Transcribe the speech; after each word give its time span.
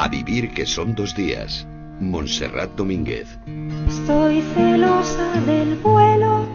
A 0.00 0.08
vivir 0.08 0.54
que 0.54 0.64
son 0.64 0.94
dos 0.94 1.14
días. 1.14 1.66
Montserrat 2.00 2.70
Domínguez. 2.74 3.28
Estoy 3.86 4.40
celosa 4.54 5.28
del 5.44 5.76
vuelo 5.76 6.46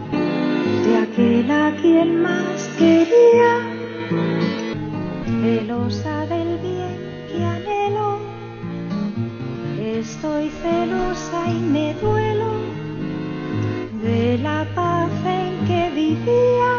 de 0.84 0.96
aquel 0.96 1.48
a 1.48 1.72
quien 1.80 2.22
más 2.22 2.68
quería. 2.76 3.52
Celosa 5.42 6.26
del 6.26 6.58
bien 6.58 6.98
que 7.30 7.44
anhelo. 7.44 8.18
Estoy 9.78 10.50
celosa 10.62 11.48
y 11.48 11.60
me 11.60 11.94
duelo 12.02 12.50
de 14.02 14.38
la 14.38 14.66
paz 14.74 15.12
en 15.24 15.66
que 15.68 15.90
vivía, 15.94 16.75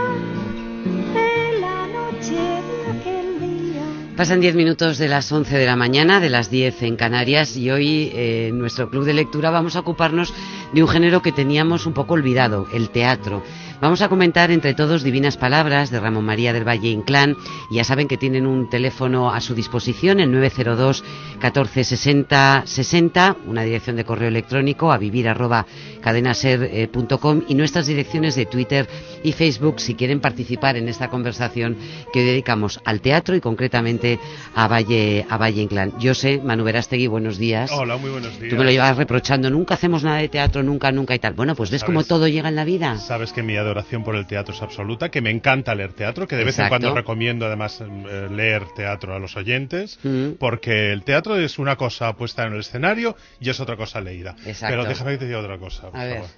Pasan 4.17 4.41
10 4.41 4.55
minutos 4.55 4.97
de 4.97 5.07
las 5.07 5.31
11 5.31 5.55
de 5.55 5.67
la 5.67 5.75
mañana, 5.75 6.19
de 6.19 6.31
las 6.31 6.49
10 6.49 6.81
en 6.81 6.95
Canarias, 6.95 7.55
y 7.55 7.69
hoy 7.69 8.11
eh, 8.15 8.47
en 8.47 8.57
nuestro 8.57 8.89
club 8.89 9.05
de 9.05 9.13
lectura 9.13 9.51
vamos 9.51 9.75
a 9.75 9.81
ocuparnos 9.81 10.33
de 10.73 10.81
un 10.81 10.89
género 10.89 11.21
que 11.21 11.31
teníamos 11.31 11.85
un 11.85 11.93
poco 11.93 12.15
olvidado, 12.15 12.65
el 12.73 12.89
teatro. 12.89 13.43
Vamos 13.79 14.01
a 14.01 14.09
comentar 14.09 14.49
entre 14.49 14.73
todos 14.73 15.03
Divinas 15.03 15.37
Palabras 15.37 15.91
de 15.91 15.99
Ramón 15.99 16.25
María 16.25 16.51
del 16.51 16.67
Valle 16.67 16.89
Inclán. 16.89 17.37
Ya 17.69 17.83
saben 17.83 18.07
que 18.07 18.17
tienen 18.17 18.47
un 18.47 18.71
teléfono 18.71 19.31
a 19.31 19.39
su 19.39 19.53
disposición, 19.53 20.19
el 20.19 20.31
902 20.31 21.03
14 21.39 21.83
60 21.83 22.63
60, 22.65 23.35
una 23.45 23.61
dirección 23.61 23.95
de 23.95 24.03
correo 24.03 24.29
electrónico 24.29 24.91
a 24.91 24.97
vivir 24.97 25.29
arroba 25.29 25.67
cadenaser.com 26.01 27.43
y 27.47 27.53
nuestras 27.53 27.85
direcciones 27.85 28.35
de 28.35 28.47
Twitter 28.47 28.87
y 29.23 29.33
Facebook 29.33 29.79
si 29.79 29.93
quieren 29.93 30.21
participar 30.21 30.75
en 30.75 30.87
esta 30.87 31.09
conversación 31.09 31.77
que 32.11 32.21
hoy 32.21 32.25
dedicamos 32.25 32.79
al 32.83 32.99
teatro 33.01 33.35
y 33.35 33.41
concretamente 33.41 34.19
a 34.55 34.67
Valle, 34.67 35.27
a 35.29 35.37
Valle 35.37 35.61
Inclán. 35.61 35.93
Yo 35.99 36.15
sé, 36.15 36.41
Manu 36.43 36.63
Verástegui, 36.63 37.05
buenos 37.05 37.37
días. 37.37 37.69
Hola, 37.71 37.97
muy 37.97 38.09
buenos 38.09 38.39
días. 38.39 38.49
Tú 38.49 38.57
me 38.57 38.63
lo 38.63 38.71
llevas 38.71 38.97
reprochando, 38.97 39.51
nunca 39.51 39.75
hacemos 39.75 40.03
nada 40.03 40.17
de 40.17 40.29
teatro, 40.29 40.63
nunca, 40.63 40.91
nunca 40.91 41.13
y 41.13 41.19
tal. 41.19 41.33
Bueno, 41.33 41.53
pues 41.53 41.69
ves 41.69 41.83
cómo 41.83 42.03
todo 42.03 42.27
llega 42.27 42.49
en 42.49 42.55
la 42.55 42.65
vida. 42.65 42.97
Sabes 42.97 43.33
que 43.33 43.43
mi 43.43 43.55
adoración 43.67 44.03
por 44.03 44.15
el 44.15 44.25
teatro 44.25 44.53
es 44.53 44.61
absoluta, 44.61 45.09
que 45.09 45.21
me 45.21 45.29
encanta 45.29 45.75
leer 45.75 45.93
teatro, 45.93 46.27
que 46.27 46.35
de 46.35 46.43
vez 46.43 46.57
en 46.59 46.69
cuando 46.69 46.93
recomiendo 46.95 47.45
además 47.45 47.81
eh, 47.81 48.27
leer 48.31 48.63
teatro 48.75 49.13
a 49.15 49.19
los 49.19 49.35
oyentes, 49.37 49.99
Mm. 50.03 50.31
porque 50.39 50.91
el 50.91 51.03
teatro 51.03 51.37
es 51.37 51.59
una 51.59 51.75
cosa 51.75 52.13
puesta 52.13 52.43
en 52.45 52.53
el 52.53 52.59
escenario 52.61 53.15
y 53.39 53.49
es 53.49 53.59
otra 53.59 53.75
cosa 53.77 54.01
leída. 54.01 54.35
Exacto. 54.45 54.67
Pero 54.75 54.85
déjame 54.85 55.11
que 55.11 55.17
te 55.19 55.25
diga 55.27 55.39
otra 55.39 55.57
cosa, 55.57 55.91
por 55.91 55.99
A 55.99 56.03
ver. 56.05 56.15
favor. 56.15 56.29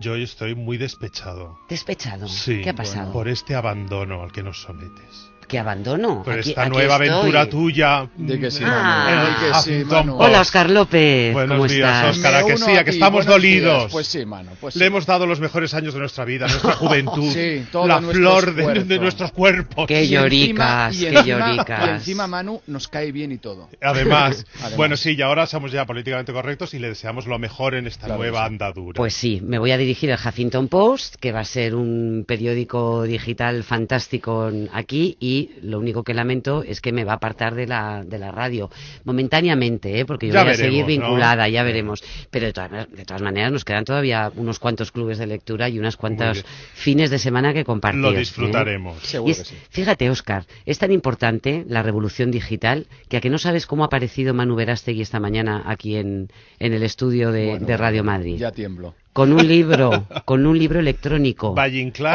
Yo 0.00 0.16
estoy 0.16 0.54
muy 0.56 0.76
despechado. 0.76 1.58
Despechado. 1.68 2.26
Sí, 2.26 2.62
¿Qué 2.62 2.70
ha 2.70 2.74
pasado? 2.74 3.12
por 3.12 3.28
este 3.28 3.54
abandono 3.54 4.22
al 4.24 4.32
que 4.32 4.42
nos 4.42 4.60
sometes. 4.62 5.30
¿Qué 5.54 5.60
abandono? 5.60 6.24
Por 6.24 6.32
Aquí- 6.34 6.48
esta 6.48 6.62
aquí 6.62 6.70
nueva 6.72 6.94
estoy. 6.94 7.08
aventura 7.10 7.48
tuya. 7.48 8.08
Di 8.16 8.40
que 8.40 8.50
sí, 8.50 8.64
Ah. 8.66 9.04
Manu. 9.06 9.20
Di 9.28 9.34
que 9.34 9.54
sí, 9.60 9.70
Huffington 9.70 9.98
Manu. 10.06 10.18
Post. 10.18 10.28
Hola, 10.28 10.40
Oscar 10.40 10.70
López. 10.70 11.32
Buenos 11.32 11.56
¿Cómo 11.58 11.68
días, 11.68 11.94
estás? 11.96 12.16
Óscar. 12.16 12.32
Me 12.32 12.38
a 12.38 12.44
que 12.44 12.56
sí, 12.56 12.70
a 12.76 12.84
que 12.84 12.90
estamos 12.90 13.24
Buenos 13.24 13.42
días. 13.42 13.62
dolidos. 13.62 13.92
Pues 13.92 14.06
sí, 14.08 14.26
mano. 14.26 14.50
Pues 14.60 14.74
Le 14.74 14.86
hemos 14.86 15.06
dado 15.06 15.26
los 15.28 15.38
mejores 15.38 15.72
años 15.74 15.94
de 15.94 16.00
nuestra 16.00 16.24
vida, 16.24 16.48
nuestra 16.48 16.72
juventud, 16.76 17.32
Sí, 17.32 17.64
todo 17.70 17.86
la 17.86 18.00
flor 18.02 18.52
de, 18.52 18.82
de 18.82 18.98
nuestros 18.98 19.30
cuerpos. 19.30 19.86
Qué 19.86 20.02
Y 20.02 20.16
encima- 20.16 20.22
lloricas, 20.22 20.96
y 20.96 20.98
qué 20.98 21.08
encima- 21.10 21.24
lloricas. 21.54 21.86
Y 21.86 21.90
encima 21.90 22.26
Manu 22.26 22.60
nos 22.66 22.88
cae 22.88 23.12
bien 23.12 23.30
y 23.30 23.38
todo. 23.38 23.68
Además, 23.80 24.44
Además. 24.56 24.76
bueno, 24.76 24.96
sí, 24.96 25.14
y 25.16 25.22
ahora 25.22 25.46
somos 25.46 25.70
ya 25.70 25.86
políticamente 25.86 26.32
correctos 26.32 26.74
y 26.74 26.80
le 26.80 26.88
deseamos 26.88 27.26
lo 27.28 27.38
mejor 27.38 27.76
en 27.76 27.86
esta 27.86 28.06
Claro 28.06 28.18
nueva 28.22 28.40
sí. 28.40 28.46
andadura. 28.46 28.96
Pues 28.96 29.14
sí, 29.14 29.40
me 29.40 29.60
voy 29.60 29.70
a 29.70 29.76
dirigir 29.78 30.10
al 30.12 30.18
Huffington 30.18 30.66
Post, 30.66 31.14
que 31.20 31.30
va 31.30 31.38
a 31.40 31.44
ser 31.44 31.76
un 31.76 32.24
periódico 32.26 33.04
digital 33.04 33.62
fantástico 33.62 34.50
aquí 34.72 35.16
y 35.20 35.43
lo 35.62 35.78
único 35.78 36.02
que 36.04 36.14
lamento 36.14 36.62
es 36.62 36.80
que 36.80 36.92
me 36.92 37.04
va 37.04 37.12
a 37.12 37.16
apartar 37.16 37.54
de 37.54 37.66
la, 37.66 38.04
de 38.04 38.18
la 38.18 38.30
radio 38.32 38.70
momentáneamente, 39.04 40.00
¿eh? 40.00 40.04
porque 40.04 40.26
yo 40.28 40.34
Ya 40.34 40.42
voy 40.44 40.52
a 40.52 40.56
seguir 40.56 40.80
¿no? 40.82 40.86
vinculada, 40.88 41.48
ya 41.48 41.62
veremos. 41.62 42.02
Pero 42.30 42.46
de 42.46 42.52
todas, 42.52 42.90
de 42.90 43.04
todas 43.04 43.22
maneras 43.22 43.52
nos 43.52 43.64
quedan 43.64 43.84
todavía 43.84 44.32
unos 44.36 44.58
cuantos 44.58 44.90
clubes 44.92 45.18
de 45.18 45.26
lectura 45.26 45.68
y 45.68 45.78
unas 45.78 45.96
cuantas 45.96 46.44
fines 46.74 47.10
de 47.10 47.18
semana 47.18 47.52
que 47.52 47.64
compartir. 47.64 48.00
lo 48.00 48.12
¿eh? 48.12 48.18
disfrutaremos. 48.18 48.98
Seguro 49.02 49.30
es- 49.32 49.38
que 49.38 49.44
sí. 49.44 49.56
Fíjate, 49.70 50.10
Óscar, 50.10 50.44
es 50.66 50.78
tan 50.78 50.92
importante 50.92 51.64
la 51.68 51.82
revolución 51.82 52.30
digital 52.30 52.86
que 53.08 53.18
a 53.18 53.20
que 53.20 53.30
no 53.30 53.38
sabes 53.38 53.66
cómo 53.66 53.84
ha 53.84 53.86
aparecido 53.86 54.34
Manu 54.34 54.54
Verástegui 54.56 55.02
esta 55.02 55.20
mañana 55.20 55.62
aquí 55.66 55.96
en, 55.96 56.28
en 56.58 56.72
el 56.72 56.82
estudio 56.82 57.30
de, 57.32 57.46
Bueno, 57.50 57.66
de 57.66 57.76
Radio 57.76 58.04
Madrid. 58.04 58.36
Ya 58.38 58.50
tiemblo. 58.50 58.94
Con 59.14 59.32
un 59.32 59.46
libro, 59.46 60.06
con 60.26 60.44
un 60.44 60.58
libro 60.58 60.80
electrónico. 60.80 61.54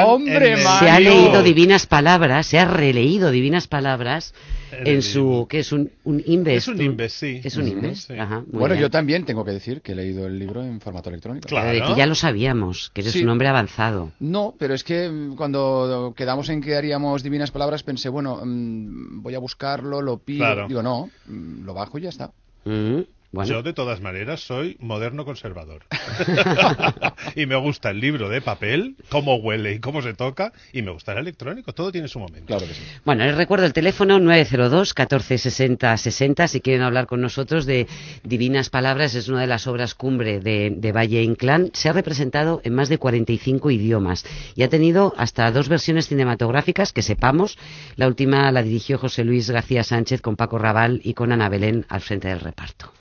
¡Hombre! 0.05 0.57
Se 0.57 0.89
ha 0.89 0.99
leído 0.99 1.41
divinas 1.41 1.87
palabras, 1.87 2.45
se 2.45 2.59
ha 2.59 2.65
releído 2.65 3.31
divinas 3.31 3.67
palabras 3.67 4.33
En 4.73 4.85
en 4.85 4.95
el 4.97 5.03
su, 5.03 5.47
que 5.49 5.59
es 5.59 5.71
un, 5.71 5.89
un 6.03 6.21
Inves. 6.25 6.57
Es 6.63 6.67
un 6.67 6.81
Inves, 6.81 7.13
sí. 7.13 7.39
Es 7.41 7.55
un 7.55 7.69
Inves, 7.69 8.01
sí. 8.03 8.13
ajá, 8.19 8.43
Bueno, 8.47 8.73
bien. 8.75 8.81
yo 8.81 8.89
también 8.91 9.23
tengo 9.23 9.45
que 9.45 9.51
decir 9.51 9.81
que 9.81 9.93
he 9.93 9.95
leído 9.95 10.27
el 10.27 10.37
libro 10.37 10.61
en 10.61 10.81
formato 10.81 11.09
electrónico. 11.09 11.47
Claro. 11.47 11.71
De 11.71 11.81
que 11.81 11.95
ya 11.95 12.05
lo 12.05 12.15
sabíamos, 12.15 12.91
que 12.93 12.99
eres 13.01 13.13
Sí. 13.13 13.23
un 13.23 13.29
hombre 13.29 13.47
avanzado. 13.47 14.11
No, 14.19 14.53
pero 14.59 14.73
es 14.73 14.83
que 14.83 15.09
mm, 15.09 15.35
cuando 15.37 16.13
quedamos 16.17 16.49
en 16.49 16.59
que 16.61 16.75
haríamos 16.75 17.23
divinas 17.23 17.49
palabras 17.51 17.81
pensé, 17.83 18.09
bueno, 18.09 18.41
mm, 18.43 19.21
voy 19.23 19.35
a 19.35 19.39
buscarlo, 19.39 20.01
lo 20.01 20.17
pido. 20.17 20.39
Claro. 20.39 20.67
Digo, 20.67 20.83
no, 20.83 21.09
mm, 21.27 21.63
lo 21.63 21.73
bajo 21.73 21.97
y 21.97 22.01
ya 22.01 22.09
está. 22.09 22.31
Mm, 22.65 22.99
bueno, 23.31 23.51
Yo, 23.51 23.61
de 23.61 23.73
todas 23.73 24.01
maneras, 24.01 24.39
soy 24.41 24.75
moderno 24.79 25.23
conservador. 25.23 25.83
y 27.35 27.45
me 27.45 27.55
gusta 27.57 27.91
el 27.91 27.99
libro 27.99 28.27
de 28.27 28.41
papel, 28.41 28.95
cómo 29.09 29.35
huele 29.35 29.73
y 29.73 29.79
cómo 29.79 30.01
se 30.01 30.15
toca, 30.15 30.51
y 30.73 30.81
me 30.81 30.91
gusta 30.91 31.11
el 31.11 31.19
electrónico. 31.19 31.71
Todo 31.73 31.91
tiene 31.91 32.07
su 32.07 32.19
momento. 32.19 32.47
Claro 32.47 32.65
que 32.65 32.73
sí. 32.73 32.81
Bueno, 33.05 33.25
les 33.25 33.35
recuerdo 33.35 33.67
el 33.67 33.73
teléfono 33.73 34.19
902 34.19 34.95
14 34.95 35.37
60 35.37 35.97
60 35.97 36.47
si 36.47 36.61
quieren 36.61 36.81
hablar 36.81 37.05
con 37.05 37.21
nosotros 37.21 37.67
de 37.67 37.87
Divinas 38.23 38.71
Palabras, 38.71 39.13
es 39.13 39.27
una 39.27 39.41
de 39.41 39.47
las 39.47 39.67
obras 39.67 39.93
cumbre 39.93 40.39
de, 40.39 40.73
de 40.75 40.91
Valle 40.91 41.21
Inclán. 41.21 41.69
Se 41.73 41.89
ha 41.89 41.93
representado 41.93 42.61
en 42.63 42.73
más 42.73 42.89
de 42.89 42.97
45 42.97 43.69
idiomas 43.69 44.25
y 44.55 44.63
ha 44.63 44.69
tenido 44.69 45.13
hasta 45.17 45.51
dos 45.51 45.69
versiones 45.69 46.07
cinematográficas 46.07 46.93
que 46.93 47.03
sepamos. 47.03 47.59
La 47.95 48.07
última 48.07 48.51
la 48.51 48.63
dirigió 48.63 48.97
José 48.97 49.23
Luis 49.23 49.51
García 49.51 49.83
Sánchez 49.83 50.21
con 50.21 50.35
Paco 50.35 50.57
Raval 50.57 50.99
y 51.03 51.13
con 51.13 51.31
Ana 51.31 51.47
Belén 51.49 51.85
al 51.89 52.01
frente 52.01 52.27
del 52.27 52.39
reparto. 52.39 52.91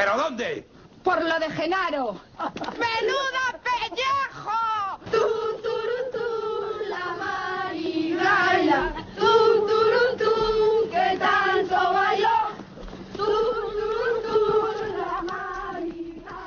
¿Pero 0.00 0.16
dónde? 0.16 0.64
Por 1.04 1.22
lo 1.22 1.38
de 1.38 1.50
Genaro. 1.50 2.18
¡Menuda 2.38 3.60
pellejo! 3.68 4.98
Tú, 5.12 5.18
turun, 5.62 6.04
tú, 6.10 6.88
la 6.88 7.16
marigaila. 7.20 8.94
Tú, 9.18 9.66
turun, 9.66 10.16
tú, 10.16 10.90
que 10.90 11.18
tanto 11.18 11.92
bailó. 11.92 12.28
Tú, 13.14 13.26
turun, 13.26 14.22
tú, 14.24 14.96
la 14.96 15.20
marigaila. 15.20 16.38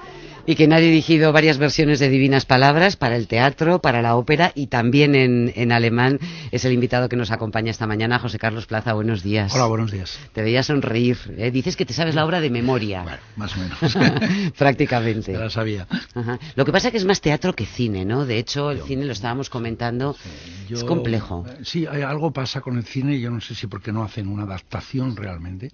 Y 0.47 0.56
quien 0.56 0.74
ha 0.74 0.80
dirigido 0.80 1.31
varias 1.31 1.59
versiones 1.59 2.00
de 2.00 2.09
Divinas 2.09 2.46
Palabras 2.46 2.96
para 2.96 3.16
el 3.18 3.28
teatro, 3.28 3.81
para 3.81 4.02
la 4.02 4.16
ópera 4.16 4.52
y 4.56 4.66
también 4.66 5.13
en, 5.13 5.53
en 5.56 5.72
alemán 5.72 6.19
es 6.53 6.66
el 6.66 6.72
invitado 6.74 7.09
que 7.09 7.16
nos 7.16 7.31
acompaña 7.31 7.72
esta 7.72 7.88
mañana, 7.88 8.19
José 8.19 8.38
Carlos 8.38 8.68
Plaza. 8.68 8.94
Buenos 8.94 9.24
días. 9.24 9.56
Hola, 9.56 9.66
buenos 9.66 9.91
días. 9.91 10.19
Te 10.34 10.44
veía 10.44 10.62
sonreír. 10.62 11.18
¿eh? 11.38 11.50
Dices 11.50 11.75
que 11.75 11.84
te 11.84 11.94
sabes 11.94 12.14
la 12.14 12.24
obra 12.25 12.41
de 12.41 12.52
memoria. 12.52 13.02
Bueno, 13.02 13.18
más 13.38 13.56
o 13.58 13.59
menos. 13.59 14.52
Prácticamente. 14.58 15.31
Ya 15.34 15.40
la 15.40 15.50
sabía. 15.50 15.88
Ajá. 16.13 16.38
Lo 16.56 16.63
que 16.66 16.72
pasa 16.72 16.90
es 16.90 16.92
que 16.92 16.97
es 17.00 17.06
más 17.06 17.22
teatro 17.22 17.53
que 17.53 17.66
cine, 17.66 18.06
¿no? 18.06 18.25
De 18.25 18.38
hecho, 18.38 18.69
el 18.69 18.81
cine 18.84 19.06
lo 19.06 19.13
estábamos 19.13 19.50
comentando. 19.50 20.16
Yo- 20.69 20.78
Es 20.78 20.83
complejo. 20.83 21.44
eh, 21.48 21.57
Sí, 21.63 21.88
hay 21.88 22.04
algo 22.04 22.31
pasa 22.31 22.62
con 22.62 22.78
el 22.78 22.83
cine, 22.86 23.19
yo 23.19 23.31
no 23.31 23.42
sé 23.42 23.56
si 23.56 23.66
porque 23.68 23.92
no 23.92 24.04
hacen 24.04 24.28
una 24.28 24.44
adaptación 24.44 25.16
realmente, 25.16 25.72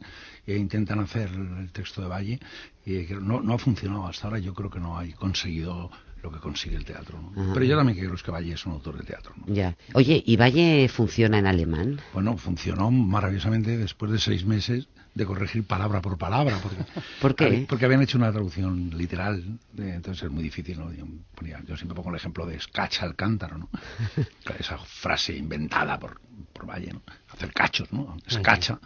e 0.48 0.56
intentan 0.56 1.00
hacer 1.00 1.30
el 1.30 1.72
texto 1.74 2.02
de 2.02 2.08
Valle, 2.08 2.40
y 2.86 3.06
no, 3.22 3.42
no 3.42 3.54
ha 3.54 3.58
funcionado 3.58 4.08
hasta 4.08 4.28
ahora, 4.28 4.40
yo 4.40 4.54
creo 4.54 4.70
que 4.70 4.80
no 4.80 4.98
hay 4.98 5.12
conseguido 5.12 5.92
lo 6.22 6.32
que 6.32 6.40
consigue 6.40 6.76
el 6.76 6.86
teatro. 6.86 7.20
¿no? 7.22 7.54
Pero 7.54 7.66
yo 7.66 7.78
también 7.78 7.98
creo 7.98 8.16
que 8.16 8.32
Valle 8.32 8.54
es 8.54 8.66
un 8.66 8.74
autor 8.74 8.98
de 8.98 9.04
teatro. 9.04 9.34
¿no? 9.38 9.54
Ya. 9.54 9.76
Oye, 9.94 10.22
¿y 10.26 10.38
Valle 10.38 10.88
funciona 10.90 11.40
en 11.40 11.48
alemán? 11.48 12.00
Bueno, 12.14 12.38
funcionó 12.38 12.92
maravillosamente 12.92 13.78
después 13.78 14.12
de 14.12 14.20
seis 14.20 14.46
meses 14.46 14.88
de 15.16 15.26
corregir 15.26 15.64
palabra 15.66 16.02
por 16.02 16.18
palabra. 16.18 16.58
Porque, 16.62 16.78
¿Por 17.22 17.36
qué? 17.36 17.66
Porque 17.68 17.86
habían 17.86 18.02
hecho 18.02 18.18
una 18.18 18.32
traducción 18.32 18.92
literal, 18.98 19.60
eh, 19.78 19.94
entonces 19.96 20.24
es 20.24 20.32
muy 20.32 20.44
difícil. 20.44 20.80
¿no? 20.80 20.92
Yo, 20.94 21.06
ponía- 21.36 21.62
yo 21.66 21.76
siempre 21.76 21.96
pongo 21.96 22.10
el 22.10 22.16
ejemplo 22.16 22.46
de 22.46 22.56
escacha 22.56 23.06
al 23.06 23.16
cántaro, 23.16 23.58
¿no? 23.58 23.70
Esa 24.60 24.78
frase 24.78 25.36
inventada 25.36 26.00
por, 26.00 26.22
por 26.54 26.68
Valle, 26.70 26.94
¿no? 26.94 27.02
hacer 27.30 27.52
cachos, 27.54 27.92
¿no? 27.92 28.18
Es 28.28 28.38
cacha 28.40 28.80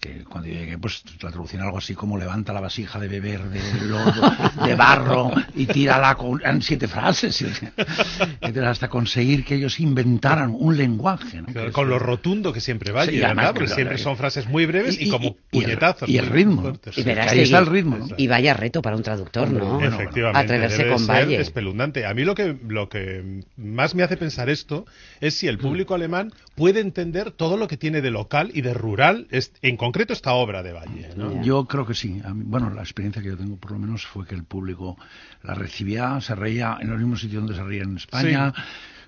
que 0.00 0.24
cuando 0.24 0.48
yo 0.48 0.54
llegué, 0.54 0.78
pues 0.78 1.04
la 1.22 1.28
traducción 1.30 1.60
algo 1.62 1.76
así 1.76 1.94
como 1.94 2.16
levanta 2.16 2.54
la 2.54 2.60
vasija 2.60 2.98
de 2.98 3.06
beber 3.08 3.42
de 3.50 3.60
lodo, 3.86 4.32
de 4.64 4.74
barro 4.74 5.30
y 5.54 5.66
tírala 5.66 6.14
con 6.14 6.40
en 6.42 6.62
siete 6.62 6.88
frases. 6.88 7.44
Entonces, 8.40 8.62
hasta 8.64 8.88
conseguir 8.88 9.44
que 9.44 9.56
ellos 9.56 9.78
inventaran 9.78 10.56
un 10.58 10.76
lenguaje. 10.78 11.42
¿no? 11.42 11.48
Claro, 11.48 11.72
con 11.72 11.90
lo 11.90 11.98
rotundo 11.98 12.50
que 12.52 12.62
siempre 12.62 12.92
vaya, 12.92 13.10
Sí, 13.10 13.16
¿verdad? 13.18 13.28
además, 13.32 13.46
Porque 13.52 13.64
claro, 13.66 13.74
siempre 13.74 13.96
y- 13.96 14.02
son 14.02 14.16
frases 14.16 14.46
muy 14.48 14.64
breves 14.64 14.98
y, 14.98 15.04
y- 15.08 15.10
como 15.10 15.24
y 15.24 15.28
el- 15.28 15.36
puñetazos. 15.64 16.08
y 16.08 16.16
el 16.16 16.26
ritmo. 16.28 16.62
fuertes, 16.62 16.96
Y 16.96 17.02
verás 17.02 17.32
ahí 17.32 17.40
está 17.40 17.58
el 17.58 17.66
ritmo, 17.66 17.98
¿no? 17.98 18.06
Y 18.16 18.26
vaya 18.26 18.54
reto 18.54 18.80
para 18.80 18.96
un 18.96 19.02
traductor, 19.02 19.50
¿no? 19.50 19.78
Bueno, 19.78 19.96
Efectivamente, 19.96 20.40
Atreverse 20.40 20.88
con 20.88 21.06
Valle. 21.06 21.40
espeluznante. 21.42 22.06
A 22.06 22.14
mí 22.14 22.24
lo 22.24 22.34
que, 22.34 22.56
lo 22.66 22.88
que 22.88 23.42
más 23.58 23.94
me 23.94 24.02
hace 24.02 24.16
pensar 24.16 24.48
esto 24.48 24.86
es 25.20 25.34
si 25.34 25.46
el 25.46 25.58
Mm. 25.58 25.60
público 25.60 25.94
alemán 25.94 26.32
puede 26.54 26.80
entender 26.80 27.32
todo 27.32 27.58
lo 27.58 27.68
que 27.68 27.76
tiene 27.76 28.00
de 28.00 28.10
local 28.10 28.50
y 28.54 28.62
de 28.62 28.72
rural, 28.72 29.26
en 29.30 29.76
concreto 29.76 29.89
esta 29.98 30.32
obra 30.34 30.62
de 30.62 30.72
Valle. 30.72 31.10
¿no? 31.16 31.42
Yo 31.42 31.64
creo 31.66 31.86
que 31.86 31.94
sí. 31.94 32.20
A 32.24 32.32
mí- 32.34 32.44
bueno, 32.46 32.70
la 32.70 32.82
experiencia 32.82 33.22
que 33.22 33.28
yo 33.28 33.36
tengo 33.36 33.56
por 33.56 33.72
lo 33.72 33.78
menos 33.78 34.06
fue 34.06 34.26
que 34.26 34.34
el 34.34 34.44
público 34.44 34.96
la 35.42 35.54
recibía, 35.54 36.20
se 36.20 36.34
reía 36.34 36.78
en 36.80 36.88
los 36.90 36.98
mismos 36.98 37.20
sitios 37.20 37.42
donde 37.42 37.56
se 37.56 37.62
reía 37.64 37.82
en 37.82 37.96
España, 37.96 38.52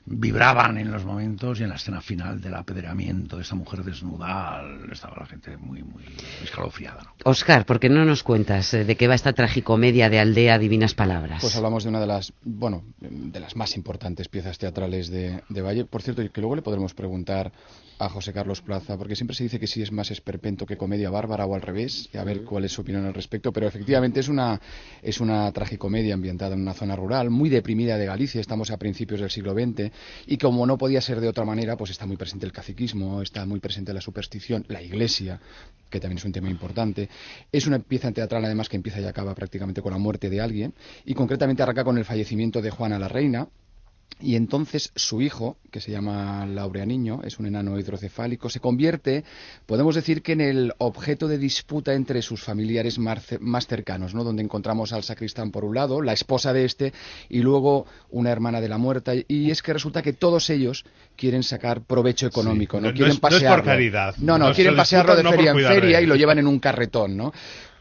vibraban 0.05 0.79
en 0.79 0.91
los 0.91 1.05
momentos 1.05 1.61
y 1.61 1.63
en 1.63 1.69
la 1.69 1.77
escena 1.77 2.01
final 2.01 2.41
del 2.41 2.55
apedreamiento 2.55 3.37
de 3.37 3.43
esa 3.43 3.55
mujer 3.55 3.85
desnuda 3.85 4.61
estaba 4.91 5.17
la 5.21 5.27
gente 5.27 5.57
muy, 5.57 5.83
muy 5.85 6.03
escalofriada. 6.43 7.03
¿no? 7.05 7.13
Oscar, 7.25 7.65
¿por 7.65 7.79
qué 7.79 7.89
no 7.89 8.05
nos 8.05 8.25
cuentas 8.25 8.75
eh, 8.75 8.85
de 8.85 8.97
qué 8.97 9.07
va 9.07 9.15
esta 9.15 9.33
tragicomedia 9.33 10.11
de 10.11 10.19
Aldea 10.19 10.59
Divinas 10.59 10.95
Palabras? 10.95 11.39
Pues 11.41 11.55
hablamos 11.55 11.85
de 11.85 11.91
una 11.91 12.01
de 12.01 12.07
las, 12.09 12.33
bueno, 12.43 12.83
de 13.01 13.39
las 13.39 13.55
más 13.55 13.77
importantes 13.77 14.27
piezas 14.29 14.59
teatrales 14.59 15.09
de, 15.09 15.41
de 15.49 15.63
Valle. 15.63 15.85
Por 15.85 16.03
cierto, 16.03 16.23
que 16.33 16.41
luego 16.41 16.57
le 16.57 16.63
podremos 16.63 16.95
preguntar 16.95 17.53
a 18.05 18.09
José 18.09 18.33
Carlos 18.33 18.61
Plaza, 18.63 18.99
porque 18.99 19.15
siempre 19.15 19.37
se 19.37 19.45
dice 19.45 19.61
que 19.61 19.69
sí 19.69 19.81
es 19.81 19.93
más 19.93 20.11
esperpento 20.11 20.67
que 20.67 20.77
comedia 20.77 21.09
bárbara 21.09 21.47
o 21.47 21.55
al 21.55 21.63
revés, 21.63 22.09
y 22.13 22.19
a 22.19 22.25
ver 22.25 22.43
cuál 22.43 22.65
es 22.65 22.73
su 22.73 22.81
opinión 22.81 23.07
al 23.07 23.15
respecto, 23.15 23.53
pero 23.53 23.69
efectivamente 23.69 24.19
es 24.19 24.29
una, 24.29 24.61
es 25.03 25.21
una 25.21 25.53
tragicomedia 25.53 26.15
ambientada 26.15 26.55
en 26.55 26.63
una 26.63 26.75
zona 26.75 26.97
rural, 26.97 27.31
muy 27.31 27.49
deprimida 27.49 27.97
de 27.99 28.07
Galicia, 28.07 28.41
estamos 28.41 28.73
a 28.73 28.77
principios 28.77 29.21
del 29.21 29.31
siglo 29.31 29.53
XX, 29.53 29.93
y 30.27 30.37
como 30.37 30.67
no 30.67 30.77
podía 30.79 31.01
ser 31.01 31.21
de 31.21 31.29
otra 31.29 31.45
manera, 31.45 31.77
pues 31.77 31.93
está 31.93 32.05
muy 32.05 32.17
presente 32.17 32.45
el 32.45 32.53
caciquismo, 32.53 33.23
está 33.23 33.47
muy 33.47 33.61
presente 33.61 33.95
la 33.95 34.01
superstición, 34.01 34.65
la 34.69 34.83
iglesia, 34.83 35.41
que 35.89 36.01
también 36.01 36.19
es 36.19 36.25
un 36.25 36.33
tema 36.33 36.51
importante. 36.51 37.09
Es 37.53 37.67
una 37.69 37.79
pieza 37.79 38.11
teatral 38.11 38.45
además 38.45 38.69
que 38.69 38.77
empieza 38.77 39.01
y 39.01 39.05
acaba 39.05 39.35
prácticamente 39.35 39.81
con 39.81 39.93
la 39.93 39.99
muerte 39.99 40.29
de 40.29 40.41
alguien, 40.41 40.75
y 41.05 41.15
concretamente 41.15 41.63
arranca 41.63 41.85
con 41.85 41.99
el 41.99 42.05
fallecimiento 42.05 42.61
de 42.61 42.71
Juana 42.71 42.99
la 42.99 43.07
Reina, 43.07 43.47
y 44.21 44.37
entonces 44.37 44.93
su 44.95 45.21
hijo, 45.21 45.57
que 45.71 45.81
se 45.81 45.91
llama 45.91 46.47
Laureaniño, 46.47 47.23
es 47.25 47.39
un 47.39 47.47
enano 47.47 47.79
hidrocefálico, 47.79 48.49
se 48.49 48.61
convierte, 48.61 49.25
podemos 49.67 49.95
decir 49.95 50.23
que 50.23 50.33
en 50.33 50.41
el 50.41 50.73
objeto 50.79 51.27
de 51.29 51.39
disputa 51.39 51.95
entre 51.95 52.23
sus 52.23 52.43
familiares 52.43 52.99
más 52.99 53.25
ce- 53.27 53.39
más 53.41 53.67
cercanos, 53.67 54.15
¿no? 54.15 54.23
Donde 54.25 54.43
encontramos 54.43 54.93
al 54.93 55.03
sacristán 55.03 55.51
por 55.51 55.65
un 55.65 55.75
lado, 55.75 56.03
la 56.03 56.13
esposa 56.13 56.53
de 56.53 56.65
este, 56.65 56.93
y 57.29 57.41
luego 57.41 57.87
una 58.11 58.31
hermana 58.31 58.61
de 58.61 58.69
la 58.69 58.79
muerta. 58.79 59.13
Y 59.27 59.51
es 59.51 59.63
que 59.63 59.73
resulta 59.73 60.03
que 60.03 60.13
todos 60.13 60.51
ellos 60.51 60.85
quieren 61.17 61.43
sacar 61.43 61.81
provecho 61.83 62.27
económico, 62.27 62.77
Sí. 62.79 62.83
¿no? 62.83 62.89
No- 62.91 62.95
quieren 62.95 63.13
es- 63.13 63.23
no 63.23 63.29
es 63.29 63.35
por 63.35 63.41
pasearlo. 63.41 63.65
caridad. 63.65 64.15
No, 64.19 64.39
no, 64.39 64.53
quieren 64.53 64.75
se 64.75 64.77
pasearlo 64.77 65.17
de 65.17 65.23
feria 65.25 65.51
en 65.53 65.59
feria 65.59 66.01
y 66.01 66.07
lo 66.07 66.15
llevan 66.17 66.39
en 66.39 66.47
un 66.47 66.59
carretón, 66.61 67.17
¿no? 67.17 67.33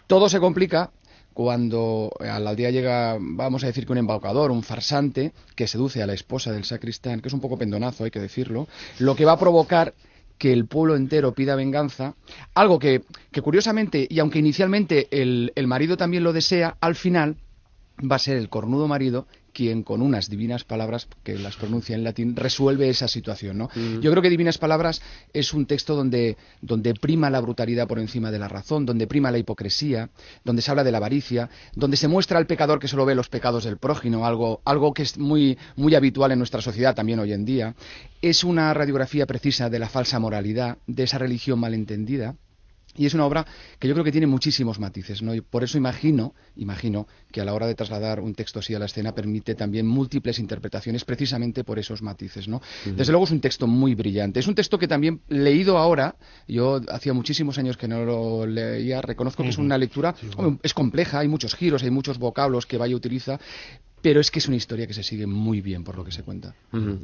Todo 0.07 0.27
se 0.27 0.39
complica 0.39 0.91
cuando 1.33 2.11
a 2.19 2.39
la 2.39 2.49
aldea 2.51 2.71
llega, 2.71 3.17
vamos 3.19 3.63
a 3.63 3.67
decir 3.67 3.85
que 3.85 3.91
un 3.91 3.97
embaucador, 3.97 4.51
un 4.51 4.63
farsante, 4.63 5.31
que 5.55 5.67
seduce 5.67 6.01
a 6.01 6.07
la 6.07 6.13
esposa 6.13 6.51
del 6.51 6.65
sacristán, 6.65 7.21
que 7.21 7.29
es 7.29 7.33
un 7.33 7.41
poco 7.41 7.57
pendonazo, 7.57 8.03
hay 8.03 8.11
que 8.11 8.19
decirlo, 8.19 8.67
lo 8.99 9.15
que 9.15 9.25
va 9.25 9.33
a 9.33 9.39
provocar 9.39 9.93
que 10.37 10.51
el 10.51 10.65
pueblo 10.65 10.95
entero 10.95 11.33
pida 11.33 11.55
venganza, 11.55 12.15
algo 12.55 12.79
que, 12.79 13.03
que 13.31 13.41
curiosamente, 13.41 14.07
y 14.09 14.19
aunque 14.19 14.39
inicialmente 14.39 15.07
el, 15.11 15.51
el 15.55 15.67
marido 15.67 15.97
también 15.97 16.23
lo 16.23 16.33
desea, 16.33 16.77
al 16.81 16.95
final 16.95 17.37
va 17.99 18.15
a 18.15 18.19
ser 18.19 18.37
el 18.37 18.49
cornudo 18.49 18.87
marido 18.87 19.27
quien 19.53 19.83
con 19.83 20.01
unas 20.01 20.29
divinas 20.29 20.63
palabras 20.63 21.07
que 21.23 21.37
las 21.37 21.55
pronuncia 21.55 21.95
en 21.95 22.03
latín 22.03 22.35
resuelve 22.35 22.89
esa 22.89 23.07
situación, 23.07 23.57
¿no? 23.57 23.69
Yo 24.01 24.11
creo 24.11 24.21
que 24.21 24.29
divinas 24.29 24.57
palabras 24.57 25.01
es 25.33 25.53
un 25.53 25.65
texto 25.65 25.95
donde 25.95 26.37
donde 26.61 26.93
prima 26.93 27.29
la 27.29 27.41
brutalidad 27.41 27.87
por 27.87 27.99
encima 27.99 28.31
de 28.31 28.39
la 28.39 28.47
razón, 28.47 28.85
donde 28.85 29.07
prima 29.07 29.31
la 29.31 29.37
hipocresía, 29.37 30.09
donde 30.43 30.61
se 30.61 30.71
habla 30.71 30.83
de 30.83 30.91
la 30.91 30.97
avaricia, 30.97 31.49
donde 31.75 31.97
se 31.97 32.07
muestra 32.07 32.37
al 32.37 32.47
pecador 32.47 32.79
que 32.79 32.87
solo 32.87 33.05
ve 33.05 33.15
los 33.15 33.29
pecados 33.29 33.63
del 33.63 33.77
prójimo, 33.77 34.25
algo 34.25 34.61
algo 34.65 34.93
que 34.93 35.03
es 35.03 35.17
muy 35.17 35.57
muy 35.75 35.95
habitual 35.95 36.31
en 36.31 36.39
nuestra 36.39 36.61
sociedad 36.61 36.95
también 36.95 37.19
hoy 37.19 37.33
en 37.33 37.45
día. 37.45 37.75
Es 38.21 38.43
una 38.43 38.73
radiografía 38.73 39.25
precisa 39.25 39.69
de 39.69 39.79
la 39.79 39.89
falsa 39.89 40.19
moralidad, 40.19 40.77
de 40.87 41.03
esa 41.03 41.17
religión 41.17 41.59
malentendida. 41.59 42.35
Y 42.97 43.05
es 43.05 43.13
una 43.13 43.25
obra 43.25 43.45
que 43.79 43.87
yo 43.87 43.93
creo 43.93 44.03
que 44.03 44.11
tiene 44.11 44.27
muchísimos 44.27 44.79
matices, 44.79 45.21
¿no? 45.21 45.33
Y 45.33 45.41
por 45.41 45.63
eso 45.63 45.77
imagino, 45.77 46.33
imagino 46.55 47.07
que 47.31 47.39
a 47.41 47.45
la 47.45 47.53
hora 47.53 47.67
de 47.67 47.75
trasladar 47.75 48.19
un 48.19 48.35
texto 48.35 48.59
así 48.59 48.75
a 48.75 48.79
la 48.79 48.85
escena 48.85 49.15
permite 49.15 49.55
también 49.55 49.87
múltiples 49.87 50.39
interpretaciones 50.39 51.05
precisamente 51.05 51.63
por 51.63 51.79
esos 51.79 52.01
matices, 52.01 52.47
¿no? 52.47 52.61
Desde 52.85 53.11
luego 53.11 53.25
es 53.25 53.31
un 53.31 53.39
texto 53.39 53.65
muy 53.67 53.95
brillante. 53.95 54.39
Es 54.39 54.47
un 54.47 54.55
texto 54.55 54.77
que 54.77 54.87
también 54.87 55.21
leído 55.29 55.77
ahora, 55.77 56.15
yo 56.47 56.81
hacía 56.89 57.13
muchísimos 57.13 57.57
años 57.57 57.77
que 57.77 57.87
no 57.87 58.03
lo 58.03 58.45
leía, 58.45 59.01
reconozco 59.01 59.43
que 59.43 59.49
es 59.49 59.57
una 59.57 59.77
lectura, 59.77 60.13
es 60.63 60.73
compleja, 60.73 61.19
hay 61.19 61.27
muchos 61.27 61.55
giros, 61.55 61.83
hay 61.83 61.91
muchos 61.91 62.17
vocablos 62.17 62.65
que 62.65 62.77
Valle 62.77 62.95
utiliza, 62.95 63.39
pero 64.01 64.19
es 64.19 64.31
que 64.31 64.39
es 64.39 64.47
una 64.47 64.57
historia 64.57 64.87
que 64.87 64.93
se 64.93 65.03
sigue 65.03 65.27
muy 65.27 65.61
bien 65.61 65.83
por 65.83 65.95
lo 65.95 66.03
que 66.03 66.11
se 66.11 66.23
cuenta. 66.23 66.55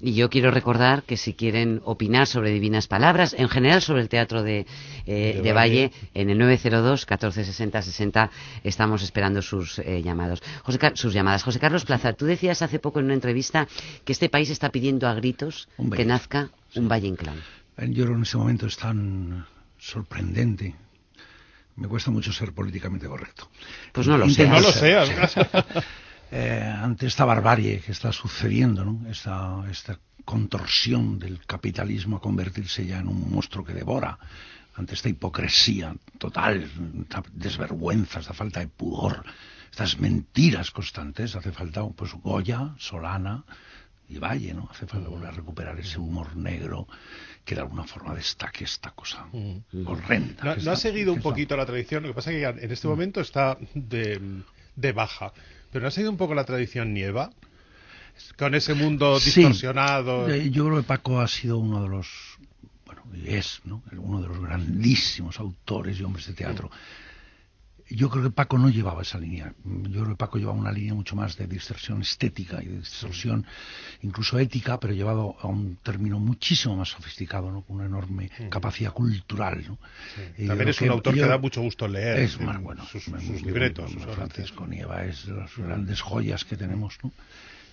Y 0.01 0.13
yo 0.13 0.29
quiero 0.29 0.51
recordar 0.51 1.03
que 1.03 1.17
si 1.17 1.33
quieren 1.33 1.81
opinar 1.85 2.27
sobre 2.27 2.51
Divinas 2.51 2.87
Palabras, 2.87 3.35
en 3.37 3.49
general 3.49 3.81
sobre 3.81 4.01
el 4.01 4.09
teatro 4.09 4.41
de, 4.43 4.65
eh, 5.05 5.33
De 5.35 5.41
de 5.41 5.53
Valle. 5.53 5.87
Valle, 5.87 5.91
en 6.13 6.29
el 6.29 6.37
902 6.37 7.05
14 7.05 7.43
60 7.43 7.81
60 7.81 8.31
estamos 8.63 9.03
esperando 9.03 9.41
sus 9.41 9.79
eh, 9.79 10.01
llamados. 10.03 10.41
José 10.63 10.79
Car- 10.79 10.97
sus 10.97 11.13
llamadas. 11.13 11.43
José 11.43 11.59
Carlos 11.59 11.85
Plaza, 11.85 12.13
tú 12.13 12.25
decías 12.25 12.61
hace 12.61 12.79
poco 12.79 12.99
en 12.99 13.05
una 13.05 13.13
entrevista 13.13 13.67
que 14.03 14.11
este 14.13 14.29
país 14.29 14.49
está 14.49 14.69
pidiendo 14.69 15.07
a 15.07 15.13
gritos 15.13 15.69
que 15.95 16.05
nazca 16.05 16.49
un 16.75 16.87
Valle 16.87 17.07
Inclán. 17.07 17.37
Eh, 17.77 17.87
Yo 17.89 18.03
creo 18.05 18.07
que 18.15 18.17
en 18.17 18.23
ese 18.23 18.37
momento 18.37 18.65
es 18.67 18.77
tan 18.77 19.45
sorprendente. 19.77 20.75
Me 21.75 21.87
cuesta 21.87 22.09
mucho 22.09 22.33
ser 22.33 22.53
políticamente 22.53 23.05
correcto. 23.07 23.49
Pues 23.91 24.07
no 24.07 24.17
lo 24.17 24.25
Intento 24.25 24.51
No 24.53 24.59
lo 24.61 24.71
sé. 24.71 24.95
Eh, 26.31 26.61
ante 26.61 27.07
esta 27.07 27.23
barbarie 27.25 27.79
que 27.79 27.91
está 27.91 28.11
sucediendo, 28.11 28.83
¿no? 28.83 29.07
esta, 29.09 29.63
esta 29.71 29.97
contorsión 30.25 31.19
del 31.19 31.39
capitalismo 31.45 32.17
a 32.17 32.21
convertirse 32.21 32.85
ya 32.85 32.99
en 32.99 33.07
un 33.07 33.31
monstruo 33.31 33.63
que 33.63 33.73
devora, 33.73 34.19
ante 34.75 34.93
esta 34.93 35.07
hipocresía 35.09 35.95
total, 36.17 36.69
esta 37.03 37.23
desvergüenza, 37.31 38.19
esta 38.19 38.33
falta 38.33 38.59
de 38.59 38.67
pudor, 38.67 39.23
estas 39.71 39.99
mentiras 39.99 40.71
constantes, 40.71 41.35
hace 41.35 41.51
falta 41.51 41.85
pues 41.95 42.11
Goya, 42.13 42.75
Solana 42.77 43.43
y 44.09 44.17
Valle, 44.19 44.53
¿no? 44.53 44.67
Hace 44.71 44.85
falta 44.85 45.07
volver 45.09 45.29
a 45.29 45.31
recuperar 45.31 45.79
ese 45.79 45.97
humor 45.99 46.35
negro 46.35 46.87
que 47.45 47.55
de 47.55 47.61
alguna 47.61 47.85
forma 47.85 48.13
destaque 48.13 48.65
esta 48.65 48.91
cosa 48.91 49.27
horrenda. 49.85 50.55
No, 50.63 50.71
ha 50.71 50.75
seguido 50.75 51.13
un 51.13 51.19
está- 51.19 51.29
poquito 51.29 51.55
la 51.57 51.65
tradición, 51.65 52.03
lo 52.03 52.09
que 52.09 52.15
pasa 52.15 52.31
es 52.31 52.37
que 52.53 52.65
en 52.65 52.71
este 52.71 52.87
momento 52.87 53.21
está 53.21 53.57
de, 53.73 54.41
de 54.75 54.91
baja. 54.91 55.31
Pero 55.71 55.83
no 55.83 55.87
ha 55.87 55.91
seguido 55.91 56.11
un 56.11 56.17
poco 56.17 56.33
la 56.35 56.45
tradición 56.45 56.93
nieva, 56.93 57.31
con 58.37 58.55
ese 58.55 58.73
mundo 58.73 59.19
Sí. 59.19 59.31
distorsionado. 59.41 60.29
Eh, 60.29 60.49
Yo 60.49 60.65
creo 60.65 60.77
que 60.77 60.83
Paco 60.83 61.19
ha 61.19 61.27
sido 61.27 61.57
uno 61.57 61.83
de 61.83 61.89
los, 61.89 62.07
bueno, 62.85 63.03
y 63.13 63.33
es, 63.35 63.61
¿no? 63.65 63.83
Uno 63.97 64.21
de 64.21 64.27
los 64.27 64.39
grandísimos 64.39 65.39
autores 65.39 65.99
y 65.99 66.03
hombres 66.03 66.27
de 66.27 66.33
teatro. 66.33 66.71
Yo 67.89 68.09
creo 68.09 68.23
que 68.23 68.31
Paco 68.31 68.57
no 68.57 68.69
llevaba 68.69 69.01
esa 69.01 69.17
línea. 69.17 69.53
Yo 69.63 70.01
creo 70.01 70.09
que 70.09 70.15
Paco 70.15 70.37
llevaba 70.37 70.57
una 70.57 70.71
línea 70.71 70.93
mucho 70.93 71.15
más 71.15 71.37
de 71.37 71.47
distorsión 71.47 72.01
estética 72.01 72.61
y 72.61 72.65
de 72.67 72.79
distorsión 72.79 73.45
incluso 74.01 74.37
ética, 74.39 74.79
pero 74.79 74.93
llevado 74.93 75.37
a 75.41 75.47
un 75.47 75.77
término 75.77 76.19
muchísimo 76.19 76.75
más 76.75 76.89
sofisticado, 76.89 77.51
¿no? 77.51 77.61
Con 77.61 77.77
una 77.77 77.85
enorme 77.85 78.29
capacidad 78.49 78.91
cultural, 78.91 79.63
¿no? 79.67 79.77
Yo 80.37 80.47
También 80.47 80.69
es 80.69 80.81
un 80.81 80.89
autor 80.89 81.13
que 81.13 81.21
da 81.21 81.37
mucho 81.37 81.61
gusto 81.61 81.87
leer. 81.87 82.19
es 82.19 82.33
sí, 82.33 82.43
más 82.43 82.61
bueno 82.61 82.85
sus, 82.85 83.07
libretos, 83.43 83.91
sus. 83.91 84.03
Francisco 84.03 84.67
Nieva 84.67 85.05
es 85.05 85.25
de 85.25 85.33
las 85.33 85.55
grandes 85.55 86.01
joyas 86.01 86.43
que 86.43 86.57
tenemos 86.57 86.97
¿no? 87.03 87.11